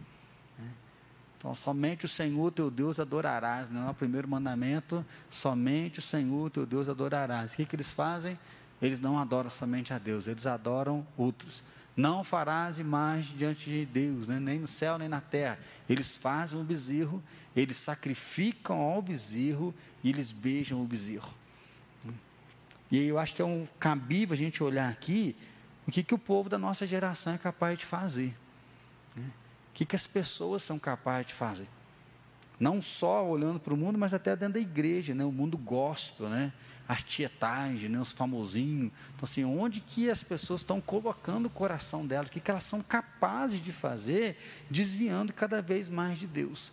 [0.57, 0.71] Né?
[1.37, 3.69] Então, somente o Senhor teu Deus adorarás.
[3.69, 7.53] Não é o primeiro mandamento, somente o Senhor teu Deus adorarás.
[7.53, 8.39] O que, que eles fazem?
[8.85, 11.63] Eles não adoram somente a Deus, eles adoram outros.
[11.97, 14.41] Não farás imagem diante de Deus, né?
[14.41, 15.59] nem no céu nem na terra.
[15.89, 17.23] Eles fazem o bezerro,
[17.55, 21.33] eles sacrificam ao bezerro e eles beijam o bezerro.
[22.91, 25.37] E eu acho que é um cabível a gente olhar aqui
[25.87, 28.37] o que, que o povo da nossa geração é capaz de fazer.
[29.17, 29.25] Né?
[29.71, 31.69] O que, que as pessoas são capazes de fazer.
[32.59, 35.25] Não só olhando para o mundo, mas até dentro da igreja, né?
[35.25, 36.53] o mundo gospel, né?
[36.89, 38.93] As tietagens, né, os famosinhos.
[39.15, 42.65] Então, assim, onde que as pessoas estão colocando o coração delas, o que, que elas
[42.65, 44.37] são capazes de fazer,
[44.71, 46.73] desviando cada vez mais de Deus.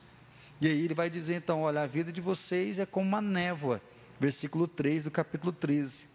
[0.60, 3.82] E aí ele vai dizer então: olha, a vida de vocês é como uma névoa.
[4.20, 6.06] Versículo 3 do capítulo 13.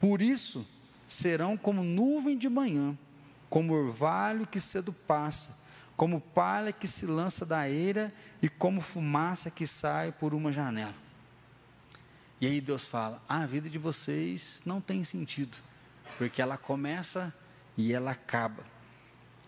[0.00, 0.66] Por isso
[1.06, 2.96] serão como nuvem de manhã,
[3.50, 5.56] como orvalho que cedo passa,
[5.96, 11.03] como palha que se lança da eira e como fumaça que sai por uma janela.
[12.40, 15.56] E aí Deus fala: a vida de vocês não tem sentido,
[16.18, 17.32] porque ela começa
[17.76, 18.64] e ela acaba.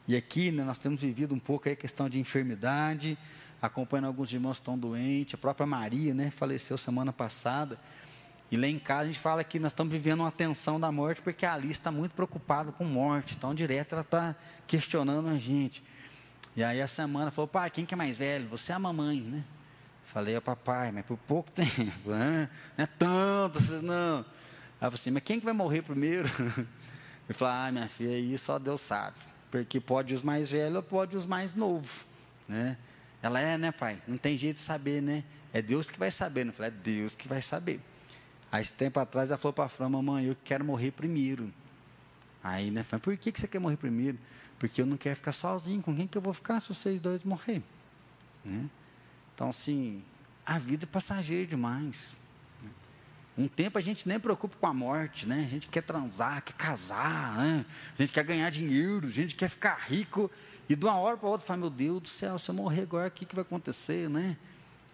[0.09, 3.18] E aqui né, nós temos vivido um pouco a questão de enfermidade,
[3.61, 7.79] acompanhando alguns irmãos que estão doentes, a própria Maria, né, faleceu semana passada.
[8.51, 11.20] E lá em casa a gente fala que nós estamos vivendo uma tensão da morte,
[11.20, 13.35] porque a Alice está muito preocupada com morte.
[13.37, 14.37] Então, direto ela está
[14.68, 15.83] questionando a gente.
[16.55, 18.49] E aí a semana falou, pai, quem que é mais velho?
[18.51, 19.44] Você é a mamãe, né?
[20.07, 22.49] Falei ao papai, mas por pouco tempo, né?
[22.79, 24.19] não é tanto, não.
[24.19, 24.25] Aí eu
[24.79, 26.29] falei assim, mas quem que vai morrer primeiro?
[27.29, 29.16] Ele falou, ah, minha filha, aí só Deus sabe.
[29.51, 32.07] Porque pode os mais velhos, pode os mais novos,
[32.49, 32.79] né?
[33.21, 34.01] Ela é, né, pai?
[34.07, 35.25] Não tem jeito de saber, né?
[35.53, 36.47] É Deus que vai saber.
[36.47, 37.81] Eu falei, é Deus que vai saber.
[38.53, 41.53] Aí, esse tempo atrás, ela falou para a Fran, mamãe, eu quero morrer primeiro.
[42.45, 44.19] Aí, né, falei, por que, que você quer morrer primeiro?
[44.57, 45.83] Porque eu não quero ficar sozinho.
[45.83, 47.61] Com quem que eu vou ficar se vocês dois morrer?
[48.45, 48.66] Né?
[49.37, 50.03] Então, assim,
[50.46, 52.16] a vida é passageira demais.
[53.37, 55.44] Um tempo a gente nem preocupa com a morte, né?
[55.44, 57.66] A gente quer transar, quer casar, né?
[57.99, 60.31] A gente quer ganhar dinheiro, a gente quer ficar rico.
[60.70, 63.09] E de uma hora para outra fala, meu Deus do céu, se eu morrer agora,
[63.09, 64.38] o que, que vai acontecer, né?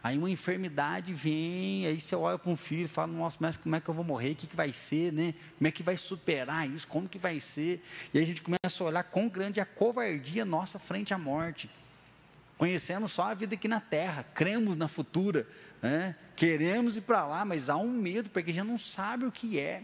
[0.03, 3.77] Aí uma enfermidade vem, aí você olha para um filho e fala, nossa, mas como
[3.77, 4.33] é que eu vou morrer?
[4.33, 5.35] O que, que vai ser, né?
[5.57, 6.89] Como é que vai superar isso?
[6.89, 7.81] Como que vai ser?
[8.13, 11.19] E aí a gente começa a olhar quão grande é a covardia nossa frente à
[11.19, 11.71] morte.
[12.63, 15.49] Conhecemos só a vida aqui na terra, cremos na futura,
[15.83, 16.15] né?
[16.37, 19.83] queremos ir para lá, mas há um medo, porque já não sabe o que é.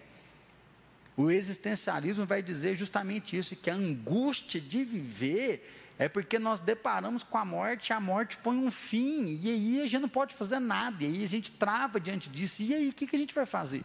[1.16, 7.24] O existencialismo vai dizer justamente isso, que a angústia de viver é porque nós deparamos
[7.24, 10.60] com a morte, a morte põe um fim, e aí a gente não pode fazer
[10.60, 13.34] nada, e aí a gente trava diante disso, e aí o que, que a gente
[13.34, 13.82] vai fazer?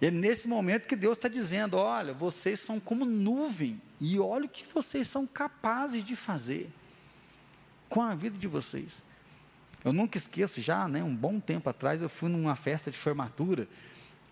[0.00, 4.48] É nesse momento que Deus está dizendo: olha, vocês são como nuvem, e olha o
[4.48, 6.72] que vocês são capazes de fazer
[7.88, 9.02] com a vida de vocês.
[9.84, 13.68] Eu nunca esqueço, já, né, um bom tempo atrás, eu fui numa festa de formatura,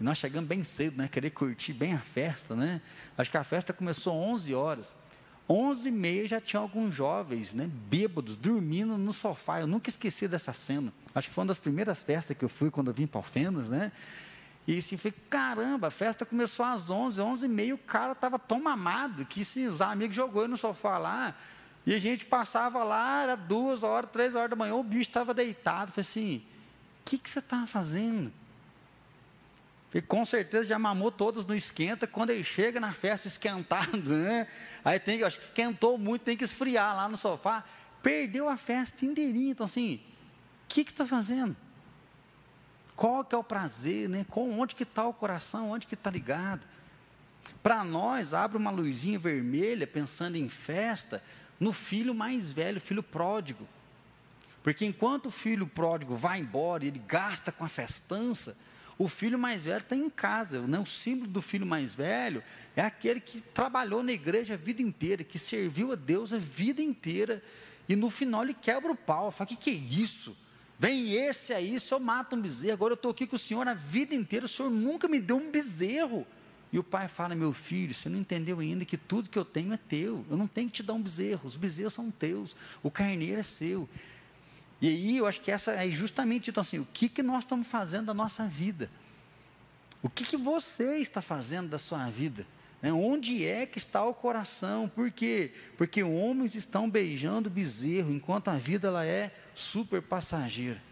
[0.01, 2.81] e nós chegamos bem cedo, né, querer curtir bem a festa, né?
[3.17, 4.95] Acho que a festa começou 11 horas.
[5.49, 9.61] 11 e meia já tinha alguns jovens, né, bêbados, dormindo no sofá.
[9.61, 10.93] Eu nunca esqueci dessa cena.
[11.15, 13.69] Acho que foi uma das primeiras festas que eu fui quando eu vim para Alfenas,
[13.69, 13.93] né?
[14.67, 18.39] E assim, foi caramba, a festa começou às 11, 11 e meia, o cara estava
[18.39, 21.37] tão mamado que assim, os amigos jogou ele no sofá lá,
[21.87, 25.35] e a gente passava lá, era duas horas, três horas da manhã, o bicho estava
[25.35, 25.93] deitado.
[25.93, 26.37] Falei assim,
[27.01, 28.33] o que, que você estava fazendo?
[29.93, 34.49] E com certeza já mamou todos no esquenta, quando ele chega na festa esquentado, né?
[34.85, 37.63] Aí tem acho que esquentou muito, tem que esfriar lá no sofá.
[38.03, 39.53] Perdeu a festa inteirinha.
[39.53, 40.01] Então, assim,
[40.65, 41.55] o que está fazendo?
[42.97, 44.27] Qual que é o prazer, né?
[44.35, 46.63] onde que está o coração, onde que está ligado?
[47.63, 51.23] Para nós, abre uma luzinha vermelha, pensando em festa,
[51.59, 53.67] no filho mais velho, filho pródigo.
[54.63, 58.57] Porque enquanto o filho pródigo vai embora, ele gasta com a festança,
[58.99, 60.61] o filho mais velho está em casa.
[60.63, 60.79] Né?
[60.79, 62.43] O símbolo do filho mais velho
[62.75, 66.81] é aquele que trabalhou na igreja a vida inteira, que serviu a Deus a vida
[66.81, 67.43] inteira,
[67.89, 69.31] e no final ele quebra o pau.
[69.31, 70.37] Fala: que, que é isso?
[70.79, 72.73] Vem esse aí, senhor mata um bezerro.
[72.73, 75.37] Agora eu estou aqui com o senhor a vida inteira, o senhor nunca me deu
[75.37, 76.27] um bezerro.
[76.75, 79.73] E o pai fala: Meu filho, você não entendeu ainda que tudo que eu tenho
[79.73, 80.27] é teu.
[80.29, 83.45] Eu não tenho que te dar um bezerro, os bezerros são teus, o carneiro é
[83.45, 83.89] seu.
[84.83, 87.69] E aí eu acho que essa é justamente então assim, o que, que nós estamos
[87.69, 88.91] fazendo da nossa vida?
[90.03, 92.45] O que, que você está fazendo da sua vida?
[92.83, 92.93] Né?
[92.93, 94.89] Onde é que está o coração?
[94.89, 95.53] Por quê?
[95.79, 100.83] Porque homens estão beijando bezerro, enquanto a vida ela é super passageira.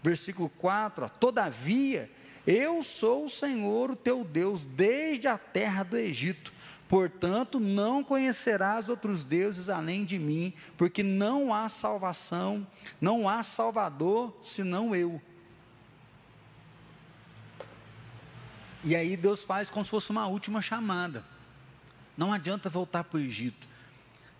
[0.00, 2.08] Versículo 4, ó, todavia,
[2.50, 6.52] eu sou o Senhor, o teu Deus, desde a terra do Egito
[6.88, 12.66] Portanto, não conhecerás outros deuses além de mim, porque não há salvação,
[12.98, 15.20] não há salvador senão eu.
[18.82, 21.22] E aí Deus faz como se fosse uma última chamada.
[22.16, 23.68] Não adianta voltar para o Egito.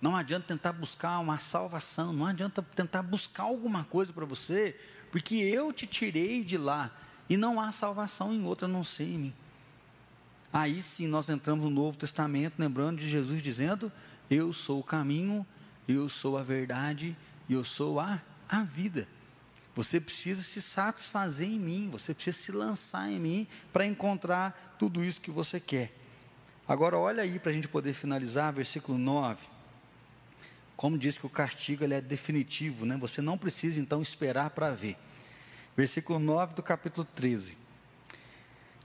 [0.01, 4.79] Não adianta tentar buscar uma salvação, não adianta tentar buscar alguma coisa para você,
[5.11, 6.91] porque eu te tirei de lá
[7.29, 9.35] e não há salvação em outra não ser em mim.
[10.53, 13.93] Aí sim nós entramos no Novo Testamento, lembrando de Jesus dizendo:
[14.31, 15.47] Eu sou o caminho,
[15.87, 17.17] eu sou a verdade
[17.49, 19.09] eu sou a, a vida.
[19.75, 25.05] Você precisa se satisfazer em mim, você precisa se lançar em mim para encontrar tudo
[25.05, 25.95] isso que você quer.
[26.67, 29.45] Agora, olha aí para a gente poder finalizar, versículo 9.
[30.77, 32.97] como diz que o castigo ele é definitivo, né?
[32.97, 34.97] você não precisa então esperar para ver.
[35.79, 37.57] Versículo 9 do capítulo 13.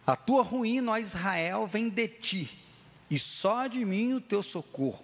[0.06, 2.60] A tua ruína, ó Israel, vem de ti,
[3.10, 5.04] e só de mim o teu socorro.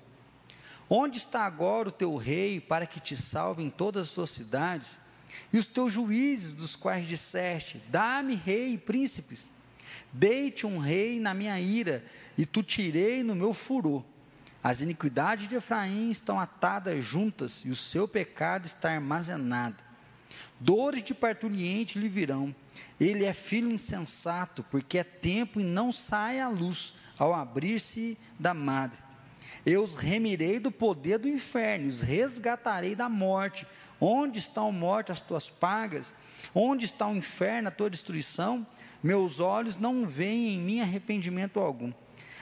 [0.87, 4.99] Onde está agora o teu rei para que te salve em todas as tuas cidades?
[5.51, 9.49] E os teus juízes, dos quais disseste: Dá-me rei e príncipes.
[10.13, 12.05] Deite um rei na minha ira,
[12.37, 14.03] e tu tirei no meu furor.
[14.61, 19.88] As iniquidades de Efraim estão atadas juntas, e o seu pecado está armazenado.
[20.59, 22.53] Dores de parturiente lhe virão.
[22.99, 28.53] Ele é filho insensato, porque é tempo e não sai à luz ao abrir-se da
[28.53, 28.97] madre.
[29.65, 33.67] Eu os remirei do poder do inferno, os resgatarei da morte.
[33.99, 36.13] Onde estão morte as tuas pagas?
[36.53, 38.65] Onde está o inferno, a tua destruição?
[39.03, 41.91] Meus olhos não veem em mim arrependimento algum.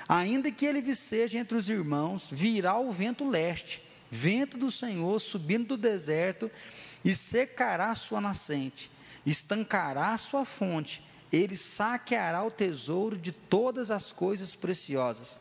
[0.08, 5.70] Ainda que ele viceje entre os irmãos, virá o vento leste, vento do Senhor subindo
[5.70, 6.50] do deserto,
[7.04, 8.92] e secará sua nascente,
[9.26, 15.40] estancará sua fonte, ele saqueará o tesouro de todas as coisas preciosas.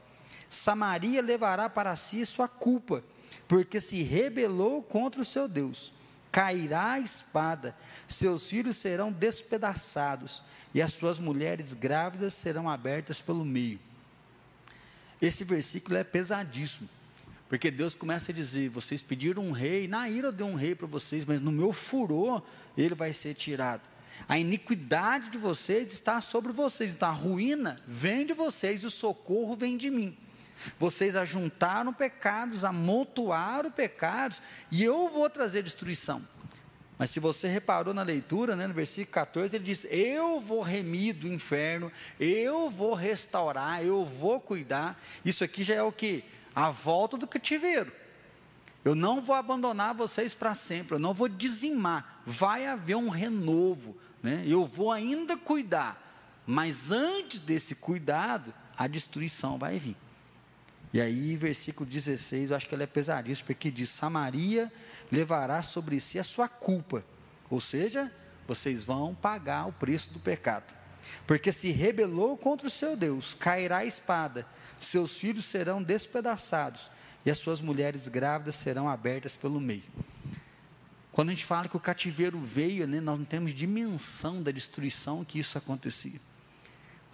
[0.48, 3.02] Samaria levará para si sua culpa,
[3.48, 5.92] porque se rebelou contra o seu Deus.
[6.32, 7.76] Cairá a espada,
[8.08, 10.42] seus filhos serão despedaçados,
[10.74, 13.80] e as suas mulheres grávidas serão abertas pelo meio.
[15.22, 16.88] Esse versículo é pesadíssimo,
[17.48, 20.74] porque Deus começa a dizer: vocês pediram um rei, na ira eu dei um rei
[20.74, 22.42] para vocês, mas no meu furor
[22.76, 23.82] ele vai ser tirado.
[24.28, 28.90] A iniquidade de vocês está sobre vocês, então a ruína vem de vocês e o
[28.90, 30.16] socorro vem de mim.
[30.78, 36.26] Vocês ajuntaram pecados, amontoaram pecados, e eu vou trazer destruição.
[36.98, 41.14] Mas se você reparou na leitura, né, no versículo 14, ele diz: Eu vou remir
[41.14, 44.98] do inferno, eu vou restaurar, eu vou cuidar.
[45.22, 46.24] Isso aqui já é o que?
[46.56, 47.92] A volta do cativeiro.
[48.82, 52.22] Eu não vou abandonar vocês para sempre, eu não vou dizimar.
[52.24, 54.42] Vai haver um renovo, né?
[54.46, 56.02] eu vou ainda cuidar.
[56.46, 59.96] Mas antes desse cuidado, a destruição vai vir.
[60.92, 64.72] E aí, versículo 16, eu acho que ele é pesadíssimo, porque diz: Samaria
[65.10, 67.04] levará sobre si a sua culpa.
[67.50, 68.10] Ou seja,
[68.46, 70.72] vocês vão pagar o preço do pecado.
[71.26, 74.46] Porque se rebelou contra o seu Deus, cairá a espada,
[74.78, 76.90] seus filhos serão despedaçados
[77.24, 79.82] e as suas mulheres grávidas serão abertas pelo meio.
[81.10, 85.24] Quando a gente fala que o cativeiro veio, né, nós não temos dimensão da destruição
[85.24, 86.20] que isso acontecia.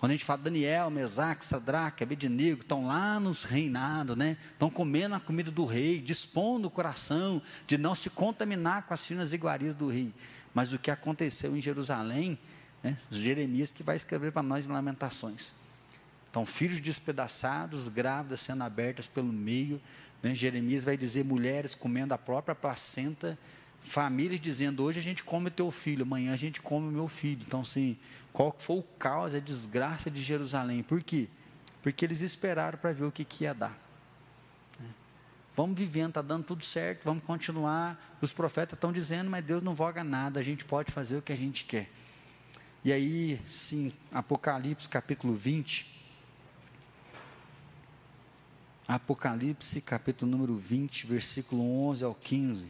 [0.02, 4.36] Quando a gente fala Daniel, Mesaque, Sadraque, Abednego, estão lá nos reinados, né?
[4.50, 9.06] Estão comendo a comida do rei, dispondo o coração de não se contaminar com as
[9.06, 10.12] finas iguarias do rei.
[10.52, 12.36] Mas o que aconteceu em Jerusalém,
[12.82, 12.98] né?
[13.12, 15.52] Jeremias que vai escrever para nós em Lamentações.
[16.32, 19.78] Então, filhos despedaçados, grávidas sendo abertas pelo meio.
[20.22, 20.34] Né?
[20.34, 23.38] Jeremias vai dizer mulheres comendo a própria placenta,
[23.82, 27.42] famílias dizendo: hoje a gente come teu filho, amanhã a gente come o meu filho.
[27.46, 27.98] Então, assim,
[28.32, 30.82] qual foi o caos, a desgraça de Jerusalém.
[30.82, 31.28] Por quê?
[31.82, 33.78] Porque eles esperaram para ver o que, que ia dar.
[34.80, 34.86] É.
[35.54, 38.16] Vamos vivendo, está dando tudo certo, vamos continuar.
[38.22, 41.32] Os profetas estão dizendo, mas Deus não voga nada, a gente pode fazer o que
[41.32, 41.90] a gente quer.
[42.82, 46.00] E aí, sim, Apocalipse capítulo 20.
[48.94, 52.68] Apocalipse capítulo número 20, versículo 11 ao 15.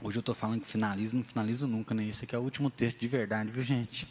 [0.00, 2.06] Hoje eu estou falando que finalizo, não finalizo nunca, né?
[2.06, 4.08] Esse aqui é o último texto de verdade, viu, gente?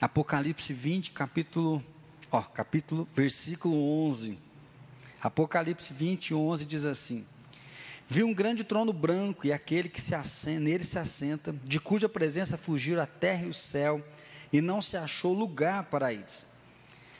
[0.00, 1.84] Apocalipse 20, capítulo,
[2.30, 3.74] ó, capítulo, versículo
[4.06, 4.38] 11.
[5.20, 7.26] Apocalipse 20, 11 diz assim:
[8.06, 12.08] Vi um grande trono branco e aquele que se assenta, nele se assenta, de cuja
[12.08, 14.00] presença fugiram a terra e o céu,
[14.52, 16.46] e não se achou lugar para eles.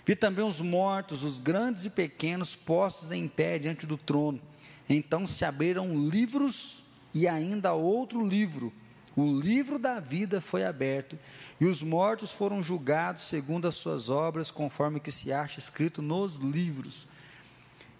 [0.04, 4.40] Vi também os mortos, os grandes e pequenos, postos em pé diante do trono
[4.88, 8.72] então se abriram livros e ainda outro livro.
[9.14, 11.18] O livro da vida foi aberto
[11.60, 16.36] e os mortos foram julgados segundo as suas obras, conforme que se acha escrito nos
[16.36, 17.06] livros.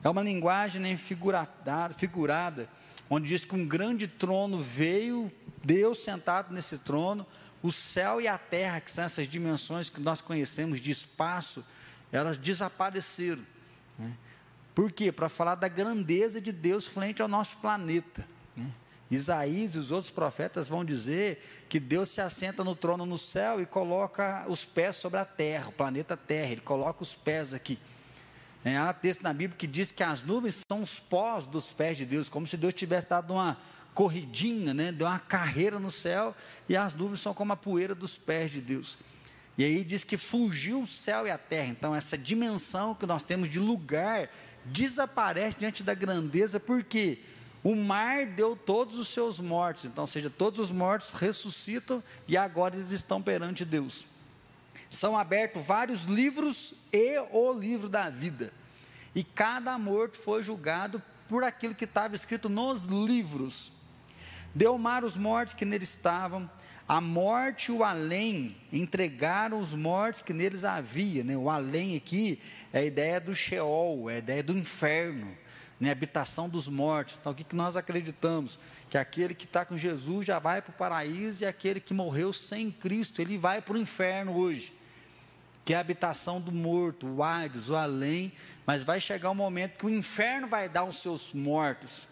[0.03, 2.69] É uma linguagem né, figurada, figurada,
[3.11, 5.31] onde diz que um grande trono veio,
[5.63, 7.27] Deus sentado nesse trono,
[7.63, 11.65] o céu e a terra, que são essas dimensões que nós conhecemos de espaço,
[12.13, 13.43] elas desapareceram.
[13.99, 14.13] Né?
[14.75, 15.11] Por quê?
[15.11, 18.27] Para falar da grandeza de Deus frente ao nosso planeta.
[18.57, 18.71] Né?
[19.11, 23.61] Isaías e os outros profetas vão dizer que Deus se assenta no trono no céu
[23.61, 27.79] e coloca os pés sobre a terra, o planeta Terra, ele coloca os pés aqui.
[28.65, 31.97] É, há texto na Bíblia que diz que as nuvens são os pós dos pés
[31.97, 33.57] de Deus, como se Deus tivesse dado uma
[33.99, 34.93] corridinha, né?
[34.93, 36.33] deu uma carreira no céu,
[36.69, 38.97] e as nuvens são como a poeira dos pés de Deus.
[39.57, 41.67] E aí diz que fugiu o céu e a terra.
[41.67, 44.31] Então, essa dimensão que nós temos de lugar
[44.67, 47.19] desaparece diante da grandeza, porque
[47.65, 49.85] o mar deu todos os seus mortos.
[49.85, 54.07] Então, ou seja, todos os mortos ressuscitam e agora eles estão perante Deus.
[54.89, 58.53] São abertos vários livros e o livro da vida.
[59.13, 63.77] E cada morto foi julgado por aquilo que estava escrito nos livros.
[64.59, 66.51] Deu mar os mortos que neles estavam,
[66.89, 71.23] a morte e o além entregaram os mortos que neles havia.
[71.23, 71.37] Né?
[71.37, 72.43] O além aqui
[72.73, 75.29] é a ideia do Sheol, é a ideia do inferno,
[75.79, 75.93] né?
[75.93, 77.19] habitação dos mortos.
[77.21, 78.59] Então, o que, que nós acreditamos?
[78.91, 82.33] Que aquele que está com Jesus já vai para o paraíso e aquele que morreu
[82.33, 84.73] sem Cristo, ele vai para o inferno hoje.
[85.65, 88.33] Que é a habitação do morto, o Hades, o além.
[88.67, 92.09] Mas vai chegar um momento que o inferno vai dar os seus mortos.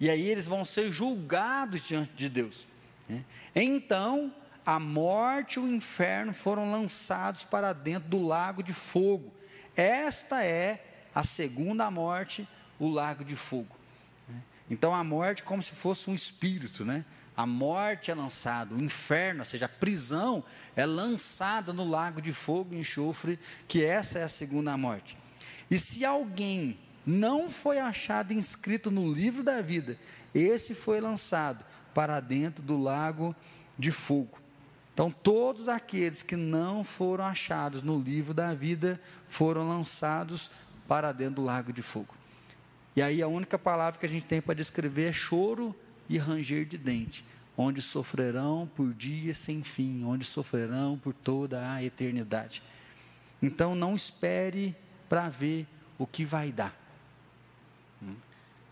[0.00, 2.66] E aí eles vão ser julgados diante de Deus.
[3.06, 3.22] Né?
[3.54, 4.34] Então,
[4.64, 9.30] a morte e o inferno foram lançados para dentro do lago de fogo.
[9.76, 10.82] Esta é
[11.14, 12.48] a segunda morte,
[12.78, 13.76] o lago de fogo.
[14.26, 14.42] Né?
[14.70, 17.04] Então, a morte como se fosse um espírito, né?
[17.36, 20.44] A morte é lançada, o inferno, ou seja, a prisão
[20.76, 25.16] é lançada no lago de fogo e enxofre, que essa é a segunda morte.
[25.70, 29.98] E se alguém não foi achado inscrito no livro da vida,
[30.34, 33.34] esse foi lançado para dentro do lago
[33.78, 34.38] de fogo.
[34.92, 40.50] Então, todos aqueles que não foram achados no livro da vida foram lançados
[40.86, 42.14] para dentro do lago de fogo.
[42.94, 45.74] E aí a única palavra que a gente tem para descrever é choro
[46.08, 47.24] e ranger de dente,
[47.56, 52.62] onde sofrerão por dias sem fim, onde sofrerão por toda a eternidade.
[53.40, 54.76] Então não espere
[55.08, 56.79] para ver o que vai dar.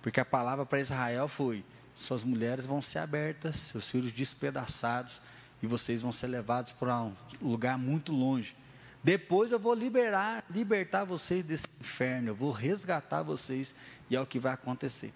[0.02, 5.20] Porque a palavra para Israel foi: suas mulheres vão ser abertas, seus filhos despedaçados,
[5.62, 8.56] e vocês vão ser levados para um lugar muito longe.
[9.02, 13.74] Depois eu vou liberar, libertar vocês desse inferno, eu vou resgatar vocês,
[14.10, 15.12] e é o que vai acontecer.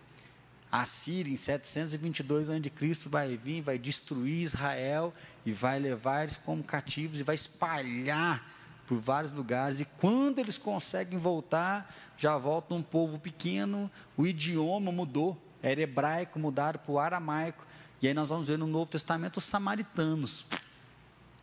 [0.71, 5.13] A Síria, em 722 a.C., vai vir, vai destruir Israel
[5.45, 8.52] e vai levar eles como cativos e vai espalhar
[8.87, 9.81] por vários lugares.
[9.81, 16.39] E quando eles conseguem voltar, já volta um povo pequeno, o idioma mudou era hebraico,
[16.39, 17.65] mudaram para o aramaico.
[18.01, 20.45] E aí nós vamos ver no Novo Testamento os samaritanos,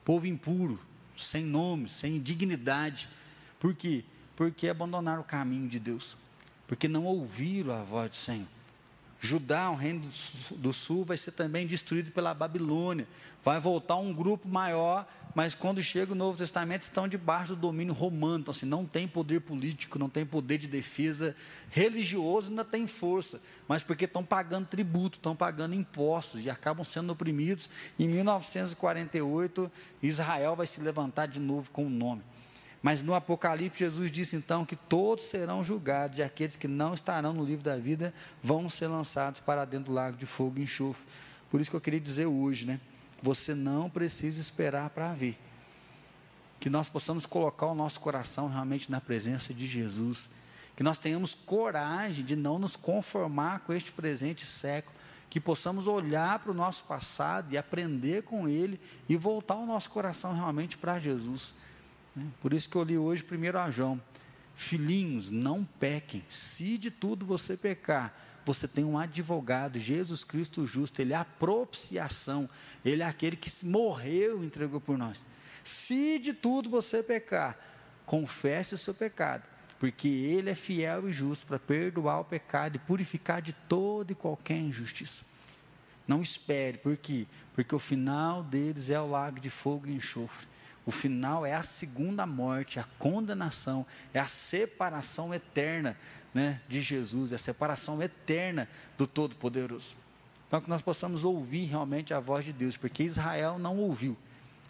[0.03, 0.79] povo impuro,
[1.17, 3.07] sem nome, sem dignidade.
[3.59, 4.03] Por quê?
[4.35, 6.17] Porque abandonaram o caminho de Deus,
[6.67, 8.58] porque não ouviram a voz do Senhor.
[9.19, 10.07] Judá, o reino
[10.51, 13.05] do sul, vai ser também destruído pela Babilônia.
[13.43, 15.05] Vai voltar um grupo maior,
[15.35, 18.39] mas quando chega o Novo Testamento estão debaixo do domínio romano.
[18.39, 21.35] Então, assim, não tem poder político, não tem poder de defesa.
[21.69, 27.11] Religioso ainda tem força, mas porque estão pagando tributo, estão pagando impostos e acabam sendo
[27.11, 27.69] oprimidos.
[27.99, 29.69] Em 1948,
[30.01, 32.23] Israel vai se levantar de novo com o nome.
[32.81, 37.33] Mas no Apocalipse, Jesus disse então que todos serão julgados e aqueles que não estarão
[37.33, 41.05] no livro da vida vão ser lançados para dentro do lago de fogo e enxofre.
[41.49, 42.79] Por isso que eu queria dizer hoje, né?
[43.21, 45.37] Você não precisa esperar para ver.
[46.59, 50.29] Que nós possamos colocar o nosso coração realmente na presença de Jesus.
[50.75, 54.95] Que nós tenhamos coragem de não nos conformar com este presente século.
[55.29, 59.89] Que possamos olhar para o nosso passado e aprender com ele e voltar o nosso
[59.89, 61.53] coração realmente para Jesus.
[62.15, 62.25] Né?
[62.41, 64.01] Por isso que eu li hoje primeiro a João.
[64.55, 66.23] Filhinhos, não pequem.
[66.29, 68.13] Se de tudo você pecar,
[68.45, 72.49] você tem um advogado, Jesus Cristo justo, ele é a propiciação,
[72.83, 75.23] ele é aquele que morreu e entregou por nós.
[75.63, 77.57] Se de tudo você pecar,
[78.05, 79.43] confesse o seu pecado,
[79.77, 84.15] porque ele é fiel e justo para perdoar o pecado e purificar de toda e
[84.15, 85.23] qualquer injustiça.
[86.07, 87.27] Não espere, por quê?
[87.53, 90.47] Porque o final deles é o lago de fogo e enxofre.
[90.89, 95.95] O final é a segunda morte, a condenação, é a separação eterna
[96.33, 98.67] né, de Jesus, é a separação eterna
[98.97, 99.95] do Todo-Poderoso.
[100.47, 104.17] Então, que nós possamos ouvir realmente a voz de Deus, porque Israel não ouviu.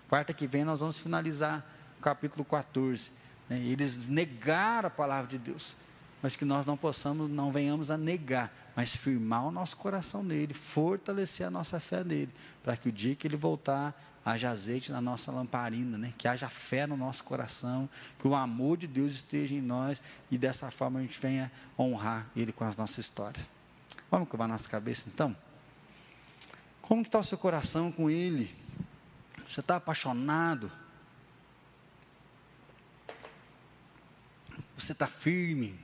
[0.10, 1.66] Quarta que vem nós vamos finalizar
[1.98, 3.12] o capítulo 14.
[3.48, 5.78] Né, eles negaram a palavra de Deus,
[6.22, 10.54] mas que nós não possamos, não venhamos a negar, mas firmar o nosso coração nele,
[10.54, 15.02] fortalecer a nossa fé nele, para que o dia que ele voltar, haja azeite na
[15.02, 16.14] nossa lamparina, né?
[16.18, 17.90] que haja fé no nosso coração,
[18.20, 22.28] que o amor de Deus esteja em nós e dessa forma a gente venha honrar
[22.36, 23.50] Ele com as nossas histórias.
[24.12, 25.36] Vamos curvar nossa cabeça então?
[26.82, 28.54] Como está o seu coração com Ele?
[29.48, 30.72] Você está apaixonado?
[34.76, 35.80] Você está firme?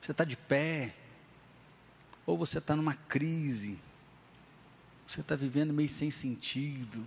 [0.00, 0.94] Você está de pé?
[2.26, 3.78] Ou você está numa crise?
[5.12, 7.06] Você está vivendo meio sem sentido.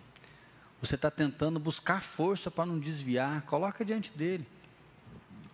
[0.80, 4.46] você está tentando buscar força para não desviar, coloca diante dele.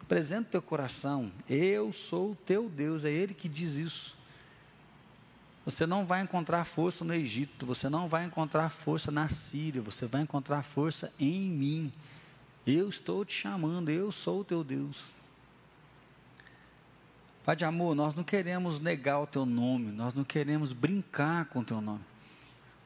[0.02, 1.32] Apresenta teu coração.
[1.50, 4.18] Eu sou o teu Deus, é Ele que diz isso.
[5.64, 10.06] Você não vai encontrar força no Egito, você não vai encontrar força na Síria, você
[10.06, 11.94] vai encontrar força em mim.
[12.68, 15.14] Eu estou te chamando, eu sou o teu Deus.
[17.46, 21.60] Pai de amor, nós não queremos negar o teu nome, nós não queremos brincar com
[21.60, 22.11] o teu nome.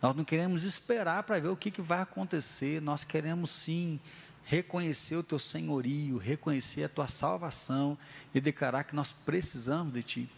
[0.05, 3.99] Nós não queremos esperar para ver o que, que vai acontecer, nós queremos sim
[4.43, 7.97] reconhecer o teu senhorio, reconhecer a tua salvação
[8.31, 10.29] e declarar que nós precisamos de ti.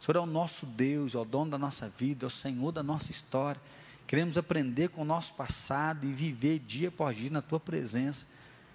[0.00, 2.70] O Senhor é o nosso Deus, é o dono da nossa vida, é o Senhor
[2.70, 3.60] da nossa história.
[4.06, 8.26] Queremos aprender com o nosso passado e viver dia após dia na tua presença.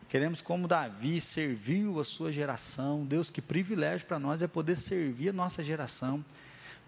[0.10, 3.06] Queremos, como Davi, servir a sua geração.
[3.06, 6.26] Deus, que privilégio para nós é poder servir a nossa geração.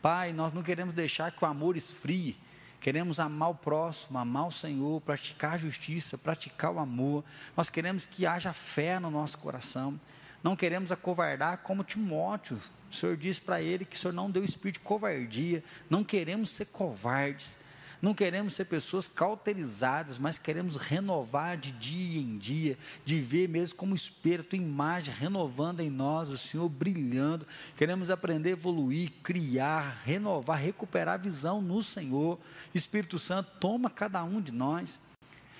[0.01, 2.35] Pai, nós não queremos deixar que o amor esfrie.
[2.79, 7.23] Queremos amar o próximo, amar o Senhor, praticar a justiça, praticar o amor.
[7.55, 9.99] Nós queremos que haja fé no nosso coração.
[10.43, 12.59] Não queremos acovardar como Timóteo.
[12.89, 15.63] O Senhor diz para ele que o Senhor não deu espírito de covardia.
[15.89, 17.57] Não queremos ser covardes.
[18.01, 23.75] Não queremos ser pessoas cauterizadas, mas queremos renovar de dia em dia, de ver mesmo
[23.75, 27.47] como tua imagem renovando em nós, o Senhor brilhando.
[27.75, 32.39] Queremos aprender a evoluir, criar, renovar, recuperar a visão no Senhor.
[32.73, 34.99] Espírito Santo, toma cada um de nós.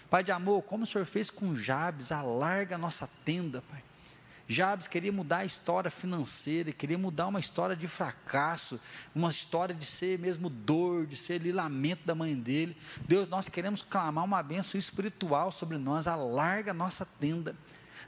[0.10, 3.84] Pai de amor, como o Senhor fez com Jabes, alarga a nossa tenda, Pai.
[4.48, 8.80] Jabes queria mudar a história financeira, queria mudar uma história de fracasso,
[9.14, 12.76] uma história de ser mesmo dor, de ser lamento da mãe dele.
[13.08, 17.56] Deus, nós queremos clamar uma bênção espiritual sobre nós, alarga a nossa tenda.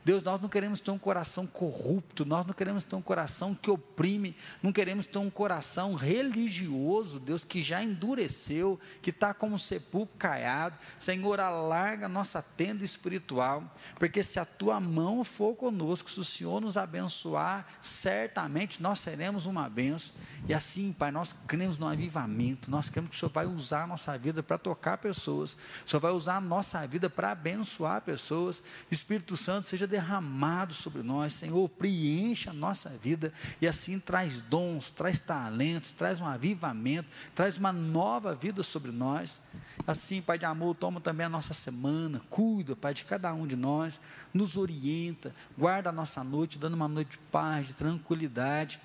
[0.03, 3.69] Deus, nós não queremos ter um coração corrupto, nós não queremos ter um coração que
[3.69, 9.57] oprime, não queremos ter um coração religioso, Deus, que já endureceu, que está como um
[9.57, 10.77] sepulcro caiado.
[10.97, 13.63] Senhor, alarga nossa tenda espiritual,
[13.97, 19.45] porque se a tua mão for conosco, se o Senhor nos abençoar, certamente nós seremos
[19.45, 20.15] uma benção.
[20.47, 23.87] E assim, Pai, nós cremos no avivamento, nós cremos que o Senhor vai usar a
[23.87, 28.61] nossa vida para tocar pessoas, o Senhor vai usar a nossa vida para abençoar pessoas.
[28.89, 34.89] Espírito Santo, seja derramado sobre nós, Senhor, preencha a nossa vida e assim traz dons,
[34.89, 39.39] traz talentos, traz um avivamento, traz uma nova vida sobre nós.
[39.87, 43.55] Assim, Pai de amor, toma também a nossa semana, cuida, Pai, de cada um de
[43.55, 44.01] nós,
[44.33, 48.81] nos orienta, guarda a nossa noite, dando uma noite de paz, de tranquilidade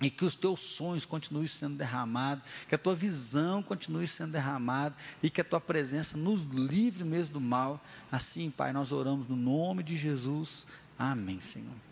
[0.00, 4.94] e que os teus sonhos continuem sendo derramados, que a tua visão continue sendo derramada
[5.22, 7.80] e que a tua presença nos livre mesmo do mal.
[8.10, 10.66] Assim, Pai, nós oramos no nome de Jesus.
[10.98, 11.89] Amém, Senhor.